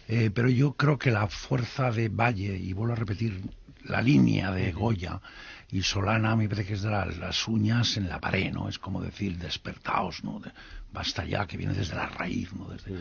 Eh, 0.06 0.30
pero 0.34 0.48
yo 0.48 0.74
creo 0.74 0.98
que 0.98 1.10
la 1.10 1.26
fuerza 1.28 1.90
de 1.90 2.08
Valle 2.08 2.56
y 2.56 2.72
vuelvo 2.72 2.92
a 2.92 2.96
repetir 2.96 3.40
la 3.84 4.02
línea 4.02 4.50
de 4.50 4.72
Goya 4.72 5.20
y 5.74 5.82
Solana 5.82 6.36
me 6.36 6.48
parece 6.48 6.68
que 6.68 6.74
es 6.74 6.82
de 6.82 6.90
la- 6.90 7.04
las 7.06 7.48
uñas 7.48 7.96
en 7.96 8.08
la 8.08 8.20
pared 8.20 8.52
no 8.52 8.68
es 8.68 8.78
como 8.78 9.02
decir 9.02 9.36
despertaos 9.38 10.22
no 10.22 10.38
De- 10.38 10.52
basta 10.92 11.24
ya 11.24 11.46
que 11.48 11.56
viene 11.56 11.74
desde 11.74 11.96
la 11.96 12.06
raíz 12.06 12.52
no 12.52 12.68
desde 12.68 12.92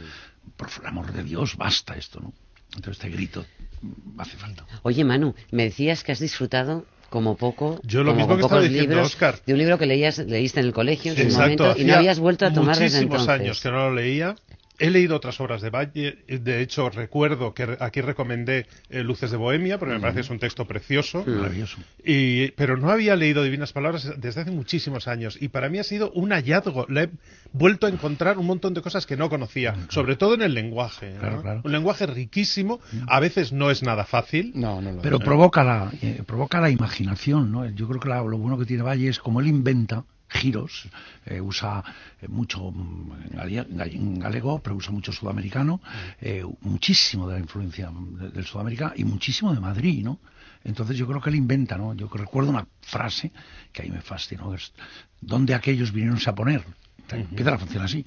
por 0.58 0.70
el 0.82 0.88
amor 0.88 1.12
de 1.14 1.24
Dios 1.24 1.56
basta 1.56 1.94
esto 1.96 2.20
no 2.20 2.34
entonces 2.76 3.04
este 3.04 3.10
grito 3.16 3.46
mm, 3.84 4.20
hace 4.20 4.36
falta. 4.38 4.66
Oye, 4.82 5.04
Manu, 5.04 5.36
me 5.52 5.64
decías 5.66 6.04
que 6.04 6.12
has 6.12 6.20
disfrutado 6.20 6.86
como 7.12 7.38
poco, 7.38 7.80
Yo 7.84 8.00
lo 8.04 8.16
como 8.16 8.16
mismo 8.16 8.28
con 8.30 8.38
que 8.38 8.42
estaba 8.42 8.62
pocos 8.62 8.72
diciendo, 8.72 8.96
libros, 8.96 9.18
de 9.46 9.54
un 9.54 9.60
libro 9.60 9.78
que 9.78 9.86
leías, 9.86 10.18
leíste 10.18 10.60
en 10.62 10.66
el 10.66 10.74
colegio 10.74 11.12
en 11.12 11.18
su 11.20 11.24
Exacto, 11.26 11.64
momento 11.66 11.80
y 11.80 11.86
no 11.86 11.94
habías 11.94 12.18
vuelto 12.18 12.48
a 12.48 12.52
tomar 12.52 12.76
desde 12.76 12.98
muchísimos 13.06 13.22
entonces. 13.22 13.42
años 13.42 13.62
que 13.62 13.70
no 13.70 13.78
lo 13.90 13.94
leía 13.94 14.36
He 14.80 14.90
leído 14.90 15.16
otras 15.16 15.40
obras 15.40 15.62
de 15.62 15.70
Valle, 15.70 16.18
de 16.28 16.62
hecho 16.62 16.90
recuerdo 16.90 17.54
que 17.54 17.78
aquí 17.80 18.02
recomendé 18.02 18.66
eh, 18.90 19.04
Luces 19.04 19.30
de 19.30 19.38
Bohemia, 19.38 19.78
porque 19.78 19.94
me 19.94 20.00
parece 20.00 20.16
que 20.18 20.22
es 20.22 20.30
un 20.32 20.40
texto 20.40 20.66
precioso, 20.66 21.24
Maravilloso. 21.28 21.78
y, 22.04 22.50
pero 22.52 22.76
no 22.76 22.90
había 22.90 23.16
leído 23.16 23.44
Divinas 23.44 23.72
Palabras 23.72 24.12
desde 24.18 24.42
hace 24.42 24.52
muchísimos 24.52 25.08
años 25.08 25.38
y 25.40 25.50
para 25.50 25.70
mí 25.70 25.78
ha 25.78 25.84
sido 25.84 26.12
un 26.14 26.32
hallazgo. 26.32 26.86
Le 26.90 27.04
he 27.04 27.10
vuelto 27.54 27.86
a 27.86 27.90
encontrar 27.90 28.40
un 28.40 28.48
montón 28.48 28.74
de 28.74 28.82
cosas 28.82 29.06
que 29.06 29.16
no 29.16 29.30
conocía, 29.30 29.76
sobre 29.90 30.16
todo 30.16 30.34
en 30.34 30.42
el 30.42 30.54
lenguaje. 30.56 31.14
¿no? 31.14 31.20
Claro, 31.20 31.42
claro. 31.42 31.62
Un 31.64 31.72
lenguaje 31.72 32.08
riquísimo, 32.08 32.80
a 33.08 33.20
veces 33.20 33.52
no 33.54 33.70
es 33.70 33.84
nada 33.84 34.06
fácil. 34.06 34.54
No, 34.56 34.82
no 34.82 34.92
lo 34.92 35.02
Pero 35.04 35.18
es. 35.18 35.24
provoca 35.24 35.64
la, 35.64 35.92
eh, 36.02 36.24
provoca 36.26 36.60
la 36.60 36.72
imaginación, 36.72 37.52
¿no? 37.52 37.70
Yo 37.70 37.88
creo 37.88 38.00
que 38.00 38.10
la- 38.10 38.24
lo 38.24 38.38
bueno 38.40 38.58
que 38.58 38.66
tiene 38.66 38.82
Valle 38.84 39.08
es 39.10 39.20
como 39.20 39.40
él 39.40 39.48
inventa 39.48 40.04
giros, 40.34 40.88
eh, 41.26 41.40
usa 41.42 41.84
eh, 42.22 42.28
mucho 42.28 42.72
mm, 42.72 43.12
en 43.38 44.20
galego, 44.20 44.60
pero 44.60 44.76
usa 44.76 44.92
mucho 44.92 45.12
sudamericano, 45.12 45.80
eh, 46.22 46.44
muchísimo 46.62 47.28
de 47.28 47.34
la 47.36 47.40
influencia 47.40 47.92
de- 48.20 48.30
del 48.30 48.46
sudamericano 48.46 48.94
y 48.96 49.04
muchísimo 49.04 49.54
de 49.54 49.60
Madrid, 49.60 50.04
¿no? 50.04 50.20
Entonces 50.66 50.98
yo 50.98 51.06
creo 51.08 51.22
que 51.22 51.30
él 51.30 51.36
inventa, 51.36 51.78
¿no? 51.78 51.94
Yo 51.94 52.10
recuerdo 52.14 52.50
una 52.50 52.66
frase 52.82 53.32
que 53.72 53.82
ahí 53.84 53.90
me 53.92 54.02
fascinó, 54.02 54.54
es 54.54 54.74
¿dónde 55.22 55.54
aquellos 55.54 55.92
vinieron 55.92 56.20
a 56.26 56.36
poner? 56.36 56.64
Empieza 57.10 57.52
la 57.52 57.58
función 57.60 57.84
así. 57.84 58.06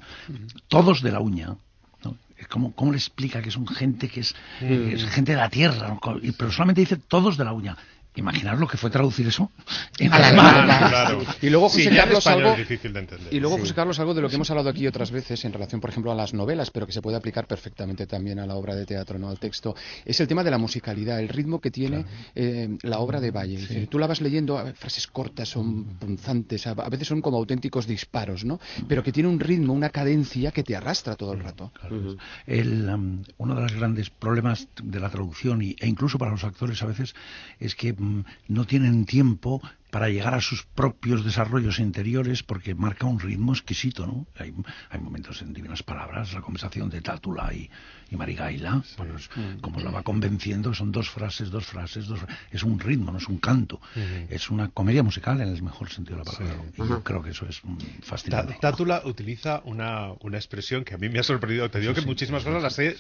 Todos 0.69 1.03
de 1.03 1.13
la 1.13 1.21
uña. 1.21 1.55
¿no? 2.03 2.17
¿Cómo, 2.49 2.73
¿Cómo 2.75 2.93
le 2.93 2.99
explica 2.99 3.43
que 3.43 3.51
son 3.51 3.67
gente 3.67 4.09
que 4.09 4.21
es, 4.21 4.35
gente 5.11 5.33
de 5.33 5.39
la 5.39 5.51
tierra? 5.51 5.99
Pero 6.39 6.51
solamente 6.51 6.81
dice 6.81 6.97
todos 6.97 7.37
de 7.37 7.45
la 7.45 7.53
uña. 7.53 7.77
Imaginar 8.17 8.59
lo 8.59 8.67
que 8.67 8.77
fue 8.77 8.91
traducir 8.91 9.27
eso 9.29 9.51
en 9.99 10.13
alemán. 10.13 10.67
Claro. 10.89 11.23
Y 11.43 11.51
luego 11.51 11.69
Sí, 11.69 11.85
José 11.85 11.91
en 11.91 11.97
Carlos 11.97 12.27
algo 12.27 12.51
es 12.53 12.59
difícil 12.59 12.93
de 12.93 13.01
entender. 13.01 13.33
Y 13.35 13.41
luego, 13.41 13.59
José 13.59 13.75
Carlos, 13.75 13.99
algo 14.01 14.15
de 14.15 14.23
lo 14.23 14.29
que 14.29 14.37
hemos 14.37 14.51
hablado 14.51 14.69
aquí 14.71 14.87
otras 14.87 15.11
veces 15.11 15.45
en 15.45 15.53
relación, 15.53 15.81
por 15.81 15.91
ejemplo, 15.91 16.11
a 16.13 16.15
las 16.15 16.33
novelas, 16.35 16.71
pero 16.71 16.87
que 16.87 16.93
se 16.93 17.03
puede 17.03 17.17
aplicar 17.17 17.47
perfectamente 17.47 18.07
también 18.07 18.39
a 18.39 18.47
la 18.47 18.55
obra 18.55 18.75
de 18.75 18.87
teatro, 18.87 19.19
no 19.19 19.29
al 19.29 19.39
texto, 19.39 19.75
es 20.05 20.19
el 20.21 20.29
tema 20.29 20.43
de 20.45 20.51
la 20.51 20.59
musicalidad, 20.59 21.21
el 21.21 21.29
ritmo 21.29 21.61
que 21.61 21.71
tiene 21.71 22.05
eh, 22.35 22.77
la 22.83 22.99
obra 23.01 23.21
de 23.21 23.31
Valle. 23.31 23.55
Es 23.57 23.69
decir, 23.69 23.89
Tú 23.89 23.99
la 23.99 24.07
vas 24.07 24.21
leyendo, 24.21 24.59
a 24.59 24.63
ver, 24.65 24.75
frases 24.77 25.07
cortas, 25.07 25.49
son 25.49 25.85
punzantes, 25.99 26.67
a 26.67 26.71
a 26.73 26.89
veces 26.89 27.09
son 27.09 27.21
como 27.21 27.37
auténticos 27.39 27.87
disparos, 27.87 28.45
¿no? 28.45 28.61
Pero 28.89 29.03
que 29.03 29.13
tiene 29.13 29.29
un 29.29 29.41
ritmo, 29.41 29.73
una 29.73 29.91
cadencia 29.91 30.51
que 30.53 30.63
te 30.63 30.77
arrastra 30.77 31.17
todo 31.17 31.33
el 31.33 31.41
rato. 31.41 31.73
Claro. 31.79 32.17
El, 32.47 32.89
um, 32.89 33.23
uno 33.39 33.55
de 33.55 33.63
los 33.63 33.73
grandes 33.73 34.11
problemas 34.11 34.69
de 34.83 35.01
la 35.01 35.11
traducción 35.11 35.63
y- 35.63 35.75
e 35.81 35.87
incluso 35.89 36.17
para 36.19 36.31
los 36.31 36.45
actores 36.45 36.83
a 36.83 36.87
veces 36.87 37.15
es 37.59 37.75
que 37.75 37.93
mm, 37.93 38.06
no 38.49 38.65
tienen 38.65 39.07
tiempo 39.07 39.63
para 39.97 40.11
llegar 40.11 40.35
a 40.35 40.43
sus 40.43 40.63
propios 40.63 41.25
desarrollos 41.25 41.79
interiores 41.79 42.43
porque 42.43 42.75
marca 42.75 43.07
un 43.07 43.19
ritmo 43.19 43.55
exquisito, 43.55 44.07
¿no? 44.07 44.27
Hay, 44.39 44.53
hay 44.91 45.01
momentos 45.01 45.41
en 45.41 45.55
Divinas 45.55 45.83
Palabras, 45.83 46.35
la 46.35 46.43
conversación 46.43 46.91
de 46.91 47.01
Tátula 47.01 47.51
y, 47.55 47.71
y 48.11 48.17
Marigaila, 48.17 48.85
bueno, 48.99 49.17
es 49.17 49.31
como 49.63 49.81
la 49.81 49.91
va 49.91 50.03
convenciendo, 50.03 50.75
son 50.75 50.93
dos 50.93 51.09
frases, 51.09 51.49
dos 51.51 51.65
frases, 51.65 52.07
dos, 52.09 52.21
es 52.51 52.63
un 52.63 52.79
ritmo, 52.79 53.11
no 53.11 53.17
es 53.17 53.27
un 53.27 53.39
canto, 53.39 53.81
es 54.29 54.51
una 54.51 54.69
comedia 54.69 55.03
musical 55.03 55.41
en 55.41 55.49
el 55.49 55.63
mejor 55.63 55.89
sentido 55.89 56.19
de 56.19 56.25
la 56.27 56.31
palabra. 56.31 56.63
Y 56.77 56.87
yo 56.87 57.03
creo 57.03 57.23
que 57.23 57.31
eso 57.31 57.47
es 57.49 57.65
mm, 57.65 57.79
fascinante. 58.03 58.59
Tátula 58.61 59.01
utiliza 59.07 59.63
una, 59.65 60.13
una 60.21 60.37
expresión 60.37 60.85
que 60.85 60.93
a 60.93 60.99
mí 60.99 61.09
me 61.09 61.21
ha 61.21 61.23
sorprendido. 61.23 61.71
Te 61.71 61.81
digo 61.81 61.95
que 61.95 62.03
muchísimas 62.03 62.45
cosas 62.45 62.63
las 62.63 62.79
he 62.79 62.97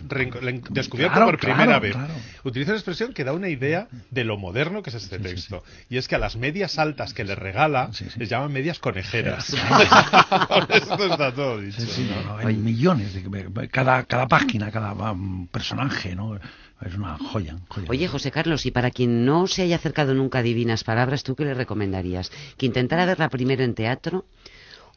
descubierto 0.70 1.12
Claro, 1.14 1.26
por 1.26 1.38
primera 1.40 1.64
claro, 1.64 1.80
vez. 1.82 1.92
claro. 1.92 2.14
Utiliza 2.44 2.70
una 2.72 2.78
expresión 2.78 3.12
que 3.12 3.22
da 3.24 3.34
una 3.34 3.50
idea 3.50 3.88
de 4.10 4.24
lo 4.24 4.38
moderno 4.38 4.82
que 4.82 4.88
es 4.88 4.96
este 4.96 5.18
texto. 5.18 5.62
Y 5.90 5.98
es 5.98 6.08
que 6.08 6.14
a 6.14 6.18
las 6.18 6.36
medias 6.36 6.72
altas 6.86 7.12
que 7.12 7.24
le 7.24 7.34
regala 7.34 7.90
Sí, 7.92 8.06
sí. 8.08 8.18
les 8.18 8.28
llaman 8.28 8.52
medias 8.52 8.78
conejeras. 8.78 9.54
Con 10.48 10.62
esto 10.70 11.04
está 11.06 11.32
todo 11.34 11.60
dicho. 11.60 11.80
Sí, 11.80 11.86
sí, 11.86 12.10
¿no? 12.10 12.22
no, 12.22 12.42
no, 12.42 12.48
hay 12.48 12.56
millones 12.56 13.12
de 13.14 13.68
cada 13.68 14.04
cada 14.04 14.26
página, 14.26 14.70
cada 14.70 14.92
um, 15.12 15.46
personaje, 15.48 16.14
¿no? 16.14 16.36
Es 16.80 16.94
una 16.94 17.16
joya. 17.18 17.56
joya. 17.68 17.88
Oye, 17.90 18.06
José 18.06 18.30
Carlos, 18.30 18.66
y 18.66 18.70
para 18.70 18.90
quien 18.90 19.24
no 19.24 19.46
se 19.46 19.62
haya 19.62 19.76
acercado 19.76 20.12
nunca 20.14 20.40
a 20.40 20.42
Divinas 20.42 20.84
Palabras, 20.84 21.22
¿tú 21.22 21.34
qué 21.34 21.44
le 21.44 21.54
recomendarías? 21.54 22.30
¿Que 22.58 22.66
intentara 22.66 23.06
verla 23.06 23.30
primero 23.30 23.64
en 23.64 23.74
teatro 23.74 24.26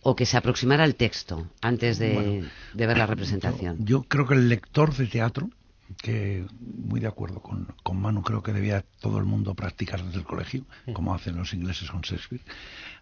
o 0.02 0.16
que 0.16 0.26
se 0.26 0.36
aproximara 0.38 0.84
al 0.84 0.96
texto 0.96 1.48
antes 1.62 1.98
de, 1.98 2.14
Bueno, 2.14 2.48
de 2.74 2.88
ver 2.88 2.98
la 2.98 3.06
representación? 3.06 3.78
Yo 3.86 4.04
creo 4.04 4.28
que 4.28 4.34
el 4.34 4.50
lector 4.50 4.94
de 4.94 5.08
teatro, 5.08 5.50
que 5.98 6.46
muy 6.60 7.00
de 7.00 7.08
acuerdo 7.08 7.42
con, 7.42 7.74
con 7.84 8.02
Manu, 8.02 8.22
creo 8.22 8.44
que 8.44 8.54
debía 8.54 8.84
todo 9.00 9.18
el 9.18 9.26
mundo 9.26 9.56
practicar 9.56 10.04
desde 10.04 10.20
el 10.20 10.26
colegio, 10.26 10.66
como 10.94 11.14
hacen 11.14 11.38
los 11.38 11.54
ingleses 11.54 11.90
con 11.90 12.02
Shakespeare. 12.02 12.44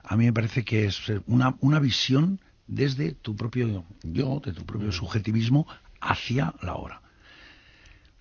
A 0.03 0.15
mí 0.15 0.25
me 0.25 0.34
parece 0.34 0.63
que 0.63 0.86
es 0.86 1.10
eh, 1.10 1.22
una, 1.27 1.56
una 1.60 1.79
visión 1.79 2.39
desde 2.67 3.13
tu 3.13 3.36
propio 3.36 3.86
yo, 4.03 4.41
de 4.44 4.53
tu 4.53 4.65
propio 4.65 4.91
subjetivismo, 4.91 5.67
hacia 6.01 6.53
la 6.62 6.75
obra. 6.75 7.01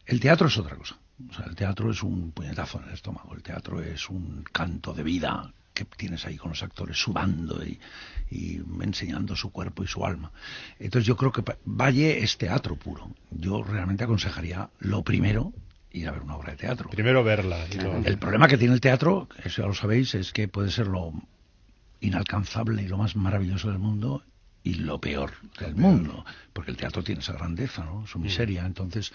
El 0.06 0.20
teatro 0.20 0.48
es 0.48 0.56
otra 0.58 0.76
cosa. 0.76 0.96
O 1.28 1.32
sea, 1.32 1.46
el 1.46 1.56
teatro 1.56 1.90
es 1.90 2.02
un 2.02 2.30
puñetazo 2.32 2.78
en 2.80 2.88
el 2.88 2.94
estómago. 2.94 3.34
El 3.34 3.42
teatro 3.42 3.82
es 3.82 4.08
un 4.08 4.44
canto 4.52 4.92
de 4.92 5.02
vida 5.02 5.52
que 5.76 5.84
tienes 5.84 6.24
ahí 6.26 6.36
con 6.36 6.50
los 6.50 6.62
actores 6.64 6.96
sudando 6.98 7.64
y, 7.64 7.78
y 8.30 8.60
enseñando 8.80 9.36
su 9.36 9.52
cuerpo 9.52 9.84
y 9.84 9.86
su 9.86 10.04
alma. 10.04 10.32
Entonces 10.80 11.06
yo 11.06 11.16
creo 11.16 11.30
que 11.30 11.44
Valle 11.64 12.24
es 12.24 12.36
teatro 12.38 12.74
puro. 12.74 13.10
Yo 13.30 13.62
realmente 13.62 14.02
aconsejaría 14.04 14.70
lo 14.80 15.02
primero 15.04 15.52
ir 15.92 16.08
a 16.08 16.12
ver 16.12 16.22
una 16.22 16.36
obra 16.36 16.50
de 16.52 16.56
teatro. 16.58 16.90
Primero 16.90 17.22
verla. 17.22 17.66
y 17.70 17.76
luego- 17.76 18.02
El 18.04 18.18
problema 18.18 18.48
que 18.48 18.58
tiene 18.58 18.74
el 18.74 18.80
teatro, 18.80 19.28
eso 19.44 19.62
ya 19.62 19.68
lo 19.68 19.74
sabéis, 19.74 20.14
es 20.14 20.32
que 20.32 20.48
puede 20.48 20.70
ser 20.70 20.88
lo 20.88 21.12
inalcanzable 22.00 22.82
y 22.82 22.88
lo 22.88 22.98
más 22.98 23.16
maravilloso 23.16 23.68
del 23.70 23.78
mundo 23.78 24.22
y 24.66 24.74
lo 24.74 25.00
peor 25.00 25.30
del 25.60 25.76
mundo, 25.76 26.24
porque 26.52 26.72
el 26.72 26.76
teatro 26.76 27.04
tiene 27.04 27.20
esa 27.20 27.34
grandeza, 27.34 27.84
¿no? 27.84 28.04
Su 28.08 28.18
miseria, 28.18 28.66
entonces 28.66 29.12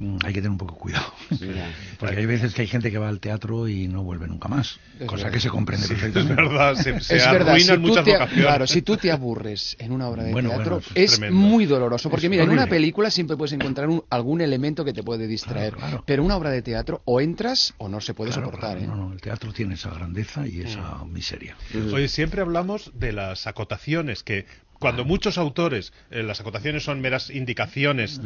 mm, 0.00 0.16
hay 0.24 0.32
que 0.32 0.40
tener 0.40 0.50
un 0.50 0.58
poco 0.58 0.74
de 0.74 0.80
cuidado. 0.80 1.14
Porque 1.98 2.16
hay 2.16 2.26
veces 2.26 2.52
que 2.54 2.62
hay 2.62 2.66
gente 2.68 2.90
que 2.90 2.98
va 2.98 3.08
al 3.08 3.20
teatro 3.20 3.68
y 3.68 3.86
no 3.86 4.02
vuelve 4.02 4.26
nunca 4.26 4.48
más, 4.48 4.80
Es 4.98 5.06
cosa 5.06 5.24
verdad. 5.24 5.32
que 5.32 5.40
se 5.40 5.50
comprende 5.50 5.86
Sí, 5.86 5.94
es 5.94 6.00
perfectamente. 6.00 6.42
verdad, 6.42 6.74
se, 6.74 7.00
se 7.00 7.16
es 7.16 7.30
verdad, 7.30 7.50
arruinan 7.50 7.76
si 7.76 7.82
muchas 7.82 8.04
te, 8.04 8.16
claro, 8.40 8.66
si 8.66 8.82
tú 8.82 8.96
te 8.96 9.12
aburres 9.12 9.76
en 9.78 9.92
una 9.92 10.08
obra 10.08 10.24
de 10.24 10.32
Bueno, 10.32 10.48
teatro, 10.50 10.80
bueno, 10.80 10.86
es 10.96 11.20
muy 11.30 11.66
doloroso. 11.66 12.10
Porque 12.10 12.26
Es 12.26 12.30
mira, 12.30 12.42
en 12.42 12.50
una 12.50 12.66
película 12.66 13.10
siempre 13.10 13.36
puedes 13.36 13.52
encontrar 13.52 13.88
un- 13.88 14.02
algún 14.10 14.40
elemento 14.40 14.84
que 14.84 14.92
te 14.92 15.04
puede 15.04 15.28
distraer. 15.28 15.74
Claro, 15.74 15.88
claro. 15.90 16.04
Pero 16.06 16.24
una 16.24 16.36
obra 16.36 16.50
de 16.50 16.62
teatro, 16.62 17.02
o 17.04 17.20
entras 17.20 17.72
o 17.78 17.88
no 17.88 18.00
se 18.00 18.14
puede 18.14 18.32
Claro, 18.32 18.46
soportar. 18.46 18.78
claro, 18.78 18.92
¿eh? 18.92 18.96
no, 18.96 19.08
no, 19.08 19.12
el 19.12 19.20
teatro 19.20 19.52
tiene 19.52 19.74
esa 19.74 19.90
grandeza 19.90 20.46
y 20.46 20.60
esa 20.62 21.04
miseria. 21.04 21.56
Oye, 21.92 22.08
siempre 22.08 22.40
hablamos 22.40 22.90
de 22.94 23.12
las 23.12 23.46
acotaciones, 23.46 24.24
que 24.24 24.46
cuando 24.78 25.04
muchos 25.04 25.38
autores, 25.38 25.92
eh, 26.10 26.22
las 26.22 26.40
acotaciones 26.40 26.84
son 26.84 27.00
meras 27.00 27.30
indicaciones, 27.30 28.20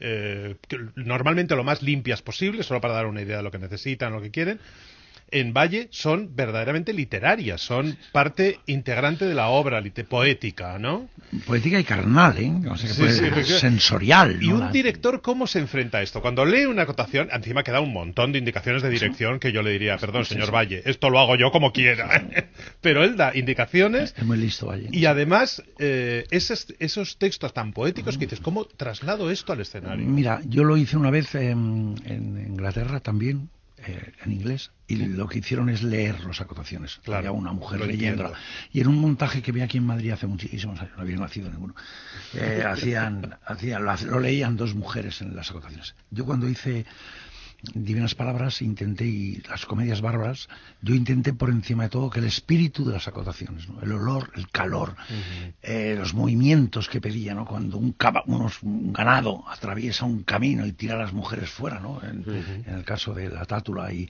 eh, 0.00 0.56
normalmente 0.94 1.56
lo 1.56 1.64
más 1.64 1.82
limpias 1.82 2.22
posible, 2.22 2.62
solo 2.62 2.80
para 2.80 2.94
dar 2.94 3.06
una 3.06 3.22
idea 3.22 3.38
de 3.38 3.42
lo 3.42 3.50
que 3.50 3.58
necesitan, 3.58 4.12
lo 4.12 4.20
que 4.20 4.30
quieren. 4.30 4.60
En 5.30 5.52
Valle 5.52 5.88
son 5.90 6.34
verdaderamente 6.34 6.92
literarias, 6.92 7.60
son 7.60 7.96
parte 8.12 8.58
integrante 8.66 9.26
de 9.26 9.34
la 9.34 9.48
obra 9.48 9.82
poética, 10.08 10.78
¿no? 10.78 11.08
Poética 11.46 11.78
y 11.78 11.84
carnal, 11.84 12.38
¿eh? 12.38 12.52
O 12.70 12.76
sea, 12.76 12.88
que 12.88 12.94
Sí, 12.94 13.00
puede- 13.00 13.12
sí, 13.12 13.24
efectivamente. 13.26 13.58
sensorial. 13.60 14.38
¿Y 14.42 14.48
¿no? 14.48 14.56
un 14.56 14.72
director 14.72 15.20
cómo 15.20 15.46
se 15.46 15.58
enfrenta 15.58 15.98
a 15.98 16.02
esto? 16.02 16.22
Cuando 16.22 16.44
lee 16.46 16.64
una 16.64 16.82
acotación, 16.82 17.28
encima 17.32 17.62
queda 17.62 17.80
un 17.80 17.92
montón 17.92 18.32
de 18.32 18.38
indicaciones 18.38 18.82
de 18.82 18.90
dirección 18.90 19.38
que 19.38 19.52
yo 19.52 19.62
le 19.62 19.70
diría, 19.72 19.98
perdón, 19.98 20.24
señor 20.24 20.52
Valle, 20.54 20.82
esto 20.86 21.10
lo 21.10 21.18
hago 21.20 21.36
yo 21.36 21.50
como 21.50 21.72
quiera. 21.72 22.26
Pero 22.80 23.04
él 23.04 23.16
da 23.16 23.36
indicaciones 23.36 24.14
Es 24.16 24.24
muy 24.24 24.38
listo, 24.38 24.66
Valle. 24.66 24.88
y 24.90 25.04
además 25.06 25.62
eh, 25.78 26.24
esos, 26.30 26.74
esos 26.78 27.18
textos 27.18 27.52
tan 27.52 27.72
poéticos 27.72 28.16
que 28.16 28.24
dices, 28.26 28.40
¿cómo 28.40 28.64
traslado 28.64 29.30
esto 29.30 29.52
al 29.52 29.60
escenario? 29.60 30.06
Mira, 30.06 30.40
yo 30.46 30.64
lo 30.64 30.76
hice 30.76 30.96
una 30.96 31.10
vez 31.10 31.34
en, 31.34 31.94
en 32.06 32.38
Inglaterra 32.48 33.00
también, 33.00 33.50
eh, 33.86 34.12
en 34.24 34.32
inglés, 34.32 34.70
y 34.86 34.96
lo 34.96 35.28
que 35.28 35.38
hicieron 35.38 35.68
es 35.68 35.82
leer 35.82 36.24
las 36.24 36.40
acotaciones. 36.40 37.00
Claro, 37.04 37.18
Había 37.18 37.32
una 37.32 37.52
mujer 37.52 37.80
leyéndola. 37.80 38.32
Y 38.72 38.80
en 38.80 38.88
un 38.88 38.96
montaje 38.96 39.42
que 39.42 39.52
vi 39.52 39.60
aquí 39.60 39.78
en 39.78 39.86
Madrid 39.86 40.10
hace 40.12 40.26
muchísimos 40.26 40.80
años, 40.80 40.92
no 40.96 41.02
había 41.02 41.16
nacido 41.16 41.50
ninguno, 41.50 41.74
eh, 42.34 42.64
hacían, 42.66 43.36
hacían, 43.44 43.84
lo, 43.84 43.94
lo 43.94 44.20
leían 44.20 44.56
dos 44.56 44.74
mujeres 44.74 45.20
en 45.20 45.36
las 45.36 45.50
acotaciones. 45.50 45.94
Yo 46.10 46.24
cuando 46.24 46.48
hice 46.48 46.86
Divinas 47.74 48.14
Palabras 48.14 48.62
intenté, 48.62 49.04
y 49.04 49.42
las 49.48 49.66
comedias 49.66 50.00
bárbaras, 50.00 50.48
yo 50.80 50.94
intenté 50.94 51.32
por 51.32 51.50
encima 51.50 51.84
de 51.84 51.88
todo 51.88 52.08
que 52.08 52.20
el 52.20 52.26
espíritu 52.26 52.84
de 52.84 52.92
las 52.92 53.08
acotaciones, 53.08 53.68
¿no? 53.68 53.80
el 53.82 53.90
olor, 53.90 54.30
el 54.36 54.48
calor, 54.48 54.94
eh, 55.62 55.96
los 55.98 56.14
movimientos 56.14 56.88
que 56.88 57.00
pedía, 57.00 57.34
¿no? 57.34 57.44
cuando 57.44 57.76
un, 57.76 57.92
caba- 57.94 58.22
unos- 58.26 58.62
un 58.62 58.92
ganado 58.92 59.42
atraviesa 59.48 60.04
un 60.04 60.22
camino 60.22 60.66
y 60.66 60.72
tira 60.72 60.94
a 60.94 60.98
las 60.98 61.12
mujeres 61.12 61.50
fuera, 61.50 61.80
¿no? 61.80 62.00
en, 62.04 62.22
en 62.64 62.74
el 62.74 62.84
caso 62.84 63.12
de 63.12 63.28
la 63.28 63.44
tátula 63.44 63.92
y, 63.92 64.08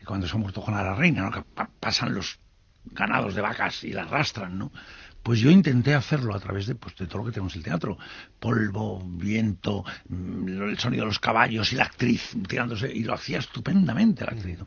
y 0.00 0.04
cuando 0.04 0.26
se 0.28 0.36
ha 0.36 0.38
muerto 0.38 0.60
Juana 0.60 0.82
la 0.82 0.94
Reina, 0.94 1.22
¿no? 1.22 1.30
que 1.30 1.40
pa- 1.40 1.70
pasan 1.80 2.12
los 2.14 2.38
ganados 2.84 3.34
de 3.34 3.40
vacas 3.40 3.82
y 3.84 3.92
las 3.92 4.08
arrastran, 4.08 4.58
¿no? 4.58 4.72
Pues 5.22 5.38
yo 5.40 5.50
intenté 5.50 5.94
hacerlo 5.94 6.34
a 6.34 6.40
través 6.40 6.66
de, 6.66 6.74
pues, 6.74 6.96
de 6.96 7.06
todo 7.06 7.18
lo 7.18 7.24
que 7.26 7.32
tenemos 7.32 7.54
en 7.54 7.60
el 7.60 7.64
teatro. 7.64 7.98
Polvo, 8.38 9.02
viento, 9.04 9.84
mm, 10.08 10.62
el 10.70 10.78
sonido 10.78 11.02
de 11.02 11.08
los 11.08 11.18
caballos 11.18 11.72
y 11.72 11.76
la 11.76 11.84
actriz 11.84 12.34
tirándose, 12.48 12.90
y 12.90 13.04
lo 13.04 13.14
hacía 13.14 13.38
estupendamente 13.38 14.24
la 14.24 14.32
actriz. 14.32 14.58
¿no? 14.58 14.66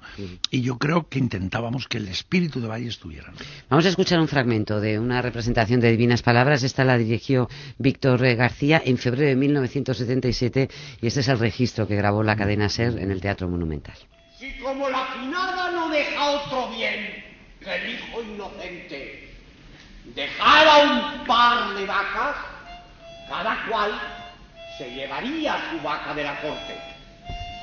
Y 0.51 0.61
yo 0.61 0.77
creo 0.77 1.09
que 1.09 1.19
intentábamos 1.19 1.87
que 1.87 1.97
el 1.97 2.07
espíritu 2.07 2.61
de 2.61 2.67
Valle 2.67 2.87
estuviera. 2.87 3.31
¿no? 3.31 3.37
Vamos 3.69 3.85
a 3.85 3.89
escuchar 3.89 4.19
un 4.19 4.27
fragmento 4.27 4.79
de 4.79 4.99
una 4.99 5.21
representación 5.21 5.79
de 5.79 5.91
Divinas 5.91 6.21
Palabras. 6.21 6.63
Esta 6.63 6.83
la 6.83 6.97
dirigió 6.97 7.49
Víctor 7.77 8.23
eh, 8.23 8.35
García 8.35 8.81
en 8.85 8.97
febrero 8.97 9.29
de 9.29 9.35
1977 9.35 10.69
y 11.01 11.07
este 11.07 11.21
es 11.21 11.27
el 11.27 11.39
registro 11.39 11.87
que 11.87 11.95
grabó 11.95 12.23
la 12.23 12.35
cadena 12.35 12.69
SER 12.69 12.99
en 12.99 13.11
el 13.11 13.21
Teatro 13.21 13.49
Monumental. 13.49 13.95
Si 14.37 14.51
como 14.59 14.89
la 14.89 15.05
finada 15.05 15.71
no 15.71 15.89
deja 15.89 16.29
otro 16.31 16.69
bien 16.75 17.23
que 17.59 17.75
el 17.75 17.93
hijo 17.95 18.21
inocente, 18.21 19.12
dejara 20.15 20.77
un 20.77 21.25
par 21.25 21.73
de 21.75 21.85
vacas, 21.85 22.35
cada 23.29 23.65
cual 23.67 23.91
se 24.77 24.91
llevaría 24.91 25.57
su 25.71 25.79
vaca 25.81 26.13
de 26.13 26.23
la 26.23 26.39
corte. 26.41 26.77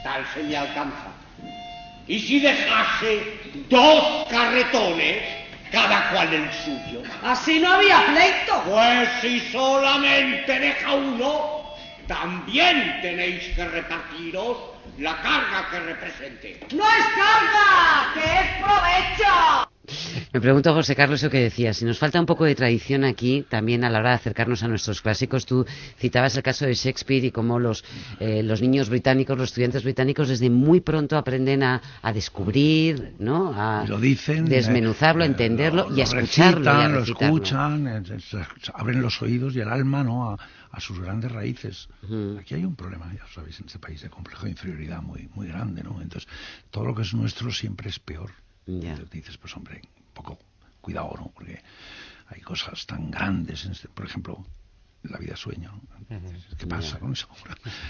Tal 0.02 0.24
se 0.32 0.42
me 0.42 0.56
alcanza. 0.56 1.12
Y 2.06 2.18
si 2.18 2.40
dejase 2.40 3.38
dos 3.68 4.26
carretones, 4.28 5.22
cada 5.70 6.10
cual 6.10 6.32
el 6.32 6.52
suyo. 6.52 7.02
Así 7.22 7.60
no 7.60 7.72
había 7.74 8.06
pleito. 8.06 8.62
Pues 8.64 9.08
si 9.20 9.40
solamente 9.52 10.58
deja 10.58 10.92
uno, 10.92 11.74
también 12.08 13.00
tenéis 13.02 13.54
que 13.54 13.64
repartiros 13.64 14.56
la 14.98 15.14
carga 15.22 15.68
que 15.70 15.80
represente. 15.80 16.66
No 16.72 16.84
es 16.84 17.06
carga, 17.14 18.12
que 18.14 18.20
es 18.20 18.64
provecho. 18.64 19.69
Me 20.32 20.40
pregunto, 20.40 20.72
José 20.74 20.94
Carlos, 20.96 21.22
lo 21.22 21.30
que 21.30 21.40
decía, 21.40 21.72
si 21.74 21.84
nos 21.84 21.98
falta 21.98 22.20
un 22.20 22.26
poco 22.26 22.44
de 22.44 22.54
tradición 22.54 23.04
aquí, 23.04 23.44
también 23.48 23.84
a 23.84 23.90
la 23.90 23.98
hora 24.00 24.10
de 24.10 24.16
acercarnos 24.16 24.62
a 24.62 24.68
nuestros 24.68 25.00
clásicos, 25.02 25.46
tú 25.46 25.64
citabas 25.98 26.36
el 26.36 26.42
caso 26.42 26.66
de 26.66 26.74
Shakespeare 26.74 27.24
y 27.24 27.30
cómo 27.30 27.58
los, 27.58 27.84
eh, 28.20 28.42
los 28.42 28.60
niños 28.62 28.88
británicos, 28.88 29.36
los 29.36 29.48
estudiantes 29.50 29.82
británicos, 29.84 30.28
desde 30.28 30.50
muy 30.50 30.80
pronto 30.80 31.16
aprenden 31.16 31.62
a, 31.62 31.80
a 32.02 32.12
descubrir, 32.12 33.14
¿no? 33.18 33.52
A 33.54 33.84
lo 33.86 33.98
dicen, 34.00 34.44
desmenuzarlo, 34.46 35.24
eh, 35.24 35.26
entenderlo 35.28 35.88
lo- 35.88 35.96
y 35.96 36.00
a 36.02 36.04
lo 36.06 36.20
escucharlo. 36.20 36.64
y 36.64 36.68
a 36.68 36.88
recitan, 36.88 36.92
lo 36.94 37.02
escuchan, 37.02 37.86
eh, 37.88 38.44
abren 38.74 39.02
los 39.02 39.20
oídos 39.22 39.54
y 39.56 39.60
el 39.60 39.68
alma 39.68 40.02
¿no? 40.04 40.30
a, 40.30 40.38
a 40.70 40.80
sus 40.80 41.00
grandes 41.00 41.32
raíces. 41.32 41.88
Aquí 42.38 42.54
hay 42.54 42.64
un 42.64 42.76
problema, 42.76 43.12
ya 43.12 43.24
sabéis, 43.34 43.58
en 43.60 43.66
este 43.66 43.78
país 43.78 44.00
de 44.02 44.08
complejo 44.10 44.44
de 44.44 44.50
inferioridad 44.52 45.02
muy, 45.02 45.28
muy 45.34 45.48
grande. 45.48 45.82
¿no? 45.82 46.00
Entonces, 46.00 46.28
todo 46.70 46.84
lo 46.84 46.94
que 46.94 47.02
es 47.02 47.12
nuestro 47.14 47.50
siempre 47.50 47.90
es 47.90 47.98
peor. 47.98 48.30
Entonces 48.66 49.10
dices, 49.10 49.38
pues 49.38 49.56
hombre, 49.56 49.80
un 49.98 50.12
poco 50.12 50.38
cuidado, 50.80 51.12
¿no? 51.16 51.30
Porque 51.34 51.62
hay 52.28 52.40
cosas 52.40 52.86
tan 52.86 53.10
grandes, 53.10 53.64
este- 53.64 53.88
por 53.88 54.06
ejemplo, 54.06 54.46
la 55.02 55.18
vida 55.18 55.36
sueño. 55.36 55.72
¿no? 55.72 55.90
¿Qué 56.58 56.66
pasa 56.66 56.98
con 56.98 57.12
eso? 57.12 57.28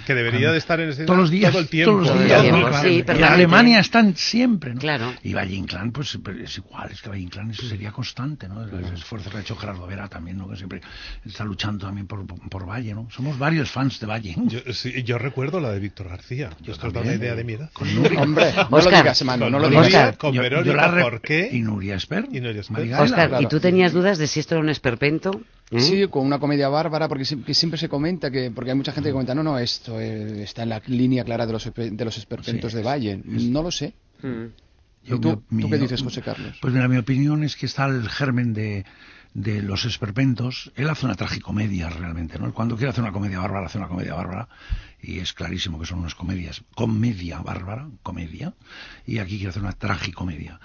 Que 0.07 0.14
debería 0.14 0.52
de 0.52 0.59
estar 0.59 0.79
en 0.79 0.90
escena 0.90 1.07
todos 1.07 1.21
los 1.21 1.31
días, 1.31 1.50
todo 1.52 1.62
el 1.62 1.69
tiempo. 1.69 1.93
todos 2.02 2.09
los 2.09 2.25
días, 2.25 2.43
sí, 2.83 2.88
Y 3.07 3.11
en. 3.11 3.25
Alemania 3.25 3.81
están 3.81 4.14
siempre, 4.14 4.75
¿no? 4.75 4.81
Claro. 4.81 5.14
Y 5.23 5.33
Valle 5.33 5.55
Inclán, 5.57 5.90
pues 5.90 6.14
es 6.45 6.59
igual, 6.59 6.90
es 6.93 7.00
que 7.00 7.09
Valle 7.09 7.23
Inclán 7.23 7.50
eso 7.50 7.67
sería 7.67 7.93
constante, 7.93 8.47
¿no? 8.47 8.62
El, 8.62 8.85
el 8.85 8.93
esfuerzo 8.95 9.31
que 9.31 9.38
ha 9.38 9.40
hecho 9.40 9.57
Gerardo 9.57 9.87
Vera 9.87 10.07
también, 10.09 10.37
¿no? 10.37 10.49
Que 10.50 10.57
siempre 10.57 10.83
está 11.25 11.45
luchando 11.45 11.87
también 11.87 12.07
por, 12.07 12.26
por 12.26 12.69
Valle, 12.69 12.93
¿no? 12.95 13.09
Somos 13.11 13.38
varios 13.38 13.71
fans 13.71 13.99
de 14.00 14.07
Valle. 14.07 14.35
Yo, 14.45 14.61
sí, 14.75 15.02
yo 15.02 15.17
recuerdo 15.17 15.59
la 15.59 15.73
de 15.73 15.81
Víctor 15.81 16.11
García. 16.11 16.50
Yo 16.61 16.73
Esto 16.75 16.88
os 16.88 16.93
da 16.93 17.00
también. 17.00 17.17
una 17.17 17.25
idea 17.25 17.35
de 17.35 17.45
mi 17.45 17.55
edad. 17.55 17.71
Con 17.73 17.93
Nuria, 17.95 18.21
Hombre, 18.21 18.52
no 18.55 18.69
lo 18.71 18.76
Oscar. 18.76 19.02
digas, 19.02 19.25
Manu, 19.25 19.49
no 19.49 19.59
lo 19.59 19.64
Con 19.64 19.71
digas. 19.71 19.87
Oscar. 19.87 20.17
con 20.19 20.33
Yo- 20.35 20.37
yo 20.37 20.43
Verónica 20.43 20.76
la 20.76 20.88
re- 20.90 21.02
Porqué. 21.02 21.49
Y 21.52 21.61
Nuria 21.62 21.95
Esper. 21.97 22.26
Y 22.31 22.40
Nuria 22.40 22.61
Esper. 22.61 22.93
Oscar, 23.00 23.38
¿y 23.40 23.47
tú 23.47 23.61
tenías 23.61 23.93
dudas 23.95 24.19
de 24.19 24.26
si 24.26 24.40
esto 24.40 24.57
era 24.57 24.62
un 24.62 24.69
esperpento? 24.69 25.40
Sí, 25.79 26.07
con 26.09 26.27
una 26.27 26.39
comedia 26.41 26.69
bárbara, 26.69 27.07
porque 27.07 27.25
sie- 27.25 27.45
que 27.45 27.55
siempre 27.55 27.79
se 27.79 27.89
comenta 27.89 28.31
que, 28.31 28.50
porque 28.50 28.71
hay 28.73 28.77
mucha 28.77 28.91
gente 28.93 29.09
que 29.11 29.12
comenta, 29.12 29.35
no, 29.35 29.43
no, 29.45 29.59
esto 29.59 30.00
eh, 30.00 30.43
está 30.43 30.65
en 30.65 30.71
la 30.71 30.83
línea 30.87 31.23
clara 31.25 31.47
de 31.47 31.53
los, 31.53 31.71
de 31.73 32.05
los 32.05 32.19
esperpentos 32.19 32.73
Sí, 32.73 32.77
de 32.77 32.81
es- 32.83 32.87
Valle. 32.87 33.21
No 33.25 33.62
lo 33.62 33.71
sé. 33.71 33.95
Mm. 34.23 34.47
¿Y 35.05 35.19
tú, 35.21 35.43
mi- 35.50 35.62
tú 35.62 35.71
qué 35.71 35.79
dices, 35.79 36.03
José 36.03 36.23
Carlos? 36.23 36.59
Pues 36.61 36.75
mira, 36.75 36.89
mi 36.89 36.97
opinión 36.97 37.43
es 37.45 37.57
que 37.57 37.67
está 37.67 37.87
el 37.87 38.09
germen 38.09 38.53
de, 38.53 38.85
de 39.33 39.62
los 39.62 39.85
esperpentos. 39.85 40.73
Él 40.75 40.91
hace 40.91 41.07
una 41.07 41.15
tragicomedia 41.15 41.89
realmente, 41.89 42.39
¿no? 42.39 42.53
Cuando 42.53 42.77
quiere 42.77 42.91
hacer 42.91 43.03
una 43.05 43.12
comedia 43.12 43.39
bárbara, 43.39 43.67
hace 43.67 43.79
una 43.79 43.89
comedia 43.89 44.15
bárbara. 44.15 44.49
Y 45.02 45.19
es 45.21 45.33
clarísimo 45.33 45.78
que 45.80 45.87
son 45.87 46.00
unas 46.00 46.14
comedias. 46.14 46.62
Comedia 46.75 47.38
bárbara, 47.40 47.88
comedia. 48.02 48.52
Y 49.07 49.19
aquí 49.19 49.37
quiere 49.37 49.49
hacer 49.50 49.62
una 49.62 49.73
tragicomedia. 49.73 50.61